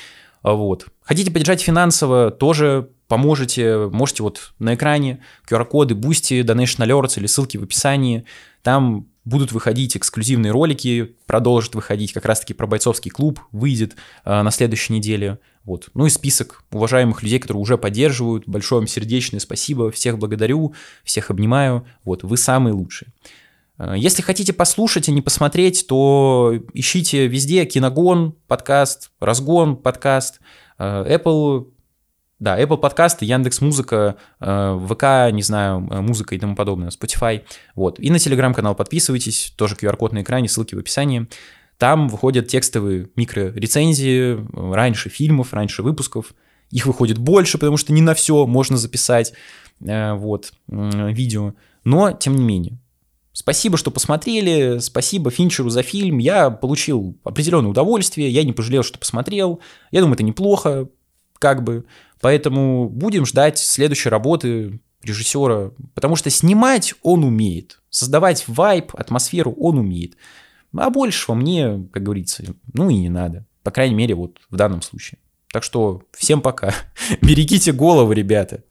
Вот. 0.43 0.87
Хотите 1.03 1.31
поддержать 1.31 1.61
финансово, 1.61 2.31
тоже 2.31 2.89
поможете, 3.09 3.91
можете 3.93 4.23
вот 4.23 4.55
на 4.59 4.75
экране 4.75 5.23
QR-коды, 5.51 5.97
Boosty, 5.97 6.43
Donation 6.43 6.87
Alerts 6.87 7.19
или 7.19 7.27
ссылки 7.27 7.59
в 7.59 7.63
описании, 7.63 8.25
там 8.63 9.08
будут 9.29 9.53
выходить 9.53 9.97
эксклюзивные 9.97 10.53
ролики, 10.53 11.15
продолжит 11.27 11.75
выходить 11.75 12.13
как 12.13 12.25
раз-таки 12.25 12.55
про 12.55 12.67
бойцовский 12.67 13.11
клуб, 13.11 13.41
выйдет 13.53 13.95
э, 14.25 14.43
на 14.43 14.51
следующей 14.51 14.95
неделе. 14.95 15.39
Вот. 15.65 15.91
Ну 15.93 16.07
и 16.07 16.11
список 16.11 16.65
уважаемых 16.73 17.23
людей, 17.23 17.39
которые 17.39 17.61
уже 17.61 17.77
поддерживают. 17.77 18.45
Большое 18.47 18.81
вам 18.81 18.89
сердечное 18.89 19.39
спасибо. 19.39 19.91
Всех 19.91 20.19
благодарю, 20.19 20.75
всех 21.05 21.31
обнимаю. 21.31 21.87
Вот, 22.05 22.23
вы 22.23 22.39
самые 22.39 22.73
лучшие. 22.73 23.13
Э, 23.79 23.95
если 23.97 24.23
хотите 24.23 24.55
послушать, 24.55 25.11
а 25.11 25.13
не 25.13 25.21
посмотреть, 25.21 25.87
то 25.87 26.55
ищите 26.73 27.27
везде 27.27 27.67
Киногон, 27.67 28.35
подкаст, 28.47 29.11
Разгон, 29.21 29.77
подкаст, 29.77 30.41
э, 30.79 31.17
Apple 31.19 31.67
да, 32.41 32.61
Apple 32.61 32.79
подкасты, 32.79 33.25
Яндекс 33.25 33.61
Музыка, 33.61 34.17
э, 34.41 34.79
ВК, 34.89 35.35
не 35.35 35.43
знаю, 35.43 35.87
э, 35.91 36.01
музыка 36.01 36.35
и 36.35 36.39
тому 36.39 36.55
подобное, 36.55 36.91
Spotify. 36.91 37.43
Вот. 37.75 37.99
И 37.99 38.11
на 38.11 38.19
телеграм-канал 38.19 38.77
подписывайтесь, 38.77 39.53
тоже 39.57 39.75
QR-код 39.75 40.13
на 40.13 40.23
экране, 40.23 40.49
ссылки 40.49 40.77
в 40.77 40.79
описании. 40.79 41.27
Там 41.79 42.09
выходят 42.09 42.47
текстовые 42.47 43.09
микрорецензии, 43.17 44.35
э, 44.35 44.75
раньше 44.75 45.09
фильмов, 45.09 45.53
раньше 45.53 45.83
выпусков. 45.83 46.35
Их 46.71 46.87
выходит 46.87 47.19
больше, 47.19 47.59
потому 47.59 47.77
что 47.77 47.93
не 47.93 48.03
на 48.03 48.15
все 48.15 48.47
можно 48.47 48.77
записать 48.77 49.33
вот, 49.81 50.55
видео. 50.67 51.55
Но, 51.85 52.11
тем 52.11 52.35
не 52.35 52.43
менее, 52.43 52.79
Спасибо, 53.33 53.77
что 53.77 53.93
посмотрели, 53.93 54.79
спасибо 54.81 55.31
Финчеру 55.31 55.71
за 55.71 55.85
фильм. 55.85 56.19
Я 56.19 56.51
получил 56.51 57.17
определенное 57.23 57.71
удовольствие, 57.71 58.31
я 58.31 58.43
не 58.43 58.53
пожалел, 58.53 58.83
что 58.83 58.99
посмотрел. 58.99 59.61
Я 59.93 60.01
думаю, 60.01 60.15
это 60.15 60.25
неплохо, 60.25 60.89
как 61.39 61.63
бы. 61.63 61.85
Поэтому 62.21 62.89
будем 62.89 63.27
ждать 63.27 63.59
следующей 63.59 64.09
работы 64.09 64.81
режиссера, 65.03 65.73
потому 65.95 66.17
что 66.17 66.31
снимать 66.31 66.95
он 67.03 67.25
умеет, 67.25 67.81
создавать 67.91 68.45
вайб, 68.49 68.95
атмосферу 68.95 69.53
он 69.53 69.79
умеет. 69.79 70.17
А 70.77 70.91
большего 70.91 71.35
мне, 71.35 71.89
как 71.93 72.03
говорится, 72.03 72.45
ну 72.73 72.91
и 72.91 72.97
не 72.97 73.09
надо. 73.09 73.47
По 73.63 73.71
крайней 73.71 73.95
мере, 73.95 74.15
вот 74.15 74.39
в 74.51 74.57
данном 74.57 74.83
случае. 74.83 75.19
Так 75.53 75.63
что 75.63 76.03
всем 76.17 76.43
пока. 76.43 76.75
Берегите 77.23 77.73
голову, 77.73 78.13
ребята. 78.13 78.65